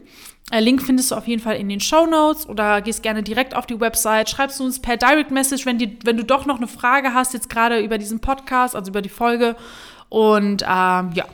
Äh, 0.51 0.59
Link 0.61 0.81
findest 0.81 1.11
du 1.11 1.15
auf 1.15 1.27
jeden 1.27 1.41
Fall 1.41 1.57
in 1.57 1.69
den 1.69 1.79
Show 1.79 2.05
Notes 2.05 2.47
oder 2.47 2.81
gehst 2.81 3.03
gerne 3.03 3.23
direkt 3.23 3.55
auf 3.55 3.65
die 3.65 3.79
Website, 3.79 4.29
schreibst 4.29 4.59
du 4.59 4.65
uns 4.65 4.79
per 4.81 4.97
Direct 4.97 5.31
Message, 5.31 5.65
wenn, 5.65 5.77
die, 5.77 5.97
wenn 6.03 6.17
du 6.17 6.23
doch 6.23 6.45
noch 6.45 6.57
eine 6.57 6.67
Frage 6.67 7.13
hast, 7.13 7.33
jetzt 7.33 7.49
gerade 7.49 7.79
über 7.79 7.97
diesen 7.97 8.19
Podcast, 8.19 8.75
also 8.75 8.89
über 8.89 9.01
die 9.01 9.09
Folge. 9.09 9.55
Und 10.09 10.63
ähm, 10.63 11.11
ja, 11.13 11.25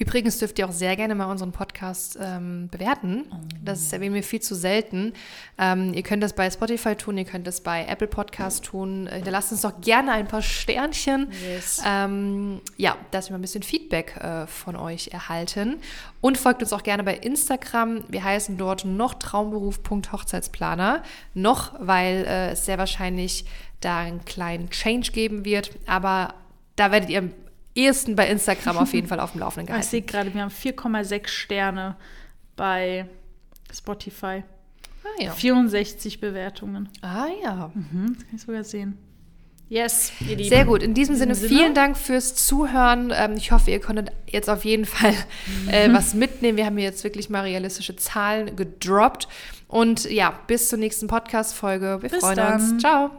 Übrigens 0.00 0.38
dürft 0.38 0.58
ihr 0.58 0.66
auch 0.66 0.72
sehr 0.72 0.96
gerne 0.96 1.14
mal 1.14 1.30
unseren 1.30 1.52
Podcast 1.52 2.18
ähm, 2.18 2.68
bewerten. 2.70 3.26
Das 3.62 3.92
erwähnen 3.92 4.14
wir 4.14 4.22
viel 4.22 4.40
zu 4.40 4.54
selten. 4.54 5.12
Ähm, 5.58 5.92
ihr 5.92 6.02
könnt 6.02 6.22
das 6.22 6.32
bei 6.32 6.50
Spotify 6.50 6.94
tun, 6.94 7.18
ihr 7.18 7.26
könnt 7.26 7.46
das 7.46 7.60
bei 7.60 7.84
Apple 7.84 8.06
Podcast 8.06 8.64
tun. 8.64 9.06
Äh, 9.06 9.16
Hinterlasst 9.16 9.52
uns 9.52 9.60
doch 9.60 9.78
gerne 9.82 10.12
ein 10.12 10.26
paar 10.26 10.40
Sternchen. 10.40 11.30
Yes. 11.46 11.82
Ähm, 11.86 12.62
ja, 12.78 12.96
dass 13.10 13.28
wir 13.28 13.32
mal 13.34 13.40
ein 13.40 13.42
bisschen 13.42 13.62
Feedback 13.62 14.16
äh, 14.16 14.46
von 14.46 14.74
euch 14.74 15.08
erhalten. 15.08 15.76
Und 16.22 16.38
folgt 16.38 16.62
uns 16.62 16.72
auch 16.72 16.82
gerne 16.82 17.04
bei 17.04 17.16
Instagram. 17.16 18.04
Wir 18.08 18.24
heißen 18.24 18.56
dort 18.56 18.86
noch 18.86 19.12
traumberuf.hochzeitsplaner. 19.12 21.02
Noch, 21.34 21.74
weil 21.78 22.24
äh, 22.26 22.52
es 22.52 22.64
sehr 22.64 22.78
wahrscheinlich 22.78 23.44
da 23.82 23.98
einen 23.98 24.24
kleinen 24.24 24.70
Change 24.70 25.12
geben 25.12 25.44
wird. 25.44 25.72
Aber 25.86 26.32
da 26.76 26.90
werdet 26.90 27.10
ihr 27.10 27.30
ehesten 27.74 28.16
bei 28.16 28.28
Instagram 28.28 28.78
auf 28.78 28.92
jeden 28.92 29.06
Fall 29.06 29.20
auf 29.20 29.32
dem 29.32 29.40
Laufenden 29.40 29.64
ich 29.64 29.68
gehalten. 29.68 29.88
sehe 29.88 30.02
gerade, 30.02 30.34
wir 30.34 30.42
haben 30.42 30.50
4,6 30.50 31.28
Sterne 31.28 31.96
bei 32.56 33.06
Spotify. 33.72 34.42
Ah 35.02 35.22
ja. 35.22 35.32
64 35.32 36.20
Bewertungen. 36.20 36.88
Ah 37.02 37.26
ja. 37.42 37.70
Hm, 37.74 38.14
das 38.16 38.26
kann 38.26 38.36
ich 38.36 38.42
sogar 38.42 38.64
sehen. 38.64 38.98
Yes, 39.70 40.12
ihr 40.28 40.36
Lieben. 40.36 40.48
Sehr 40.48 40.64
gut. 40.64 40.82
In 40.82 40.94
diesem, 40.94 41.14
In 41.14 41.20
diesem 41.20 41.34
Sinne, 41.34 41.48
vielen 41.48 41.74
Dank 41.74 41.96
fürs 41.96 42.34
Zuhören. 42.34 43.12
Ähm, 43.14 43.34
ich 43.36 43.52
hoffe, 43.52 43.70
ihr 43.70 43.80
konntet 43.80 44.10
jetzt 44.26 44.50
auf 44.50 44.64
jeden 44.64 44.84
Fall 44.84 45.14
äh, 45.70 45.88
was 45.92 46.12
mitnehmen. 46.12 46.58
Wir 46.58 46.66
haben 46.66 46.76
hier 46.76 46.86
jetzt 46.86 47.04
wirklich 47.04 47.30
mal 47.30 47.42
realistische 47.42 47.94
Zahlen 47.94 48.56
gedroppt. 48.56 49.28
Und 49.68 50.10
ja, 50.10 50.34
bis 50.48 50.68
zur 50.68 50.80
nächsten 50.80 51.06
Podcast-Folge. 51.06 51.98
Wir 52.02 52.08
Bis 52.10 52.18
freuen 52.20 52.36
dann. 52.36 52.54
uns. 52.54 52.78
Ciao. 52.82 53.10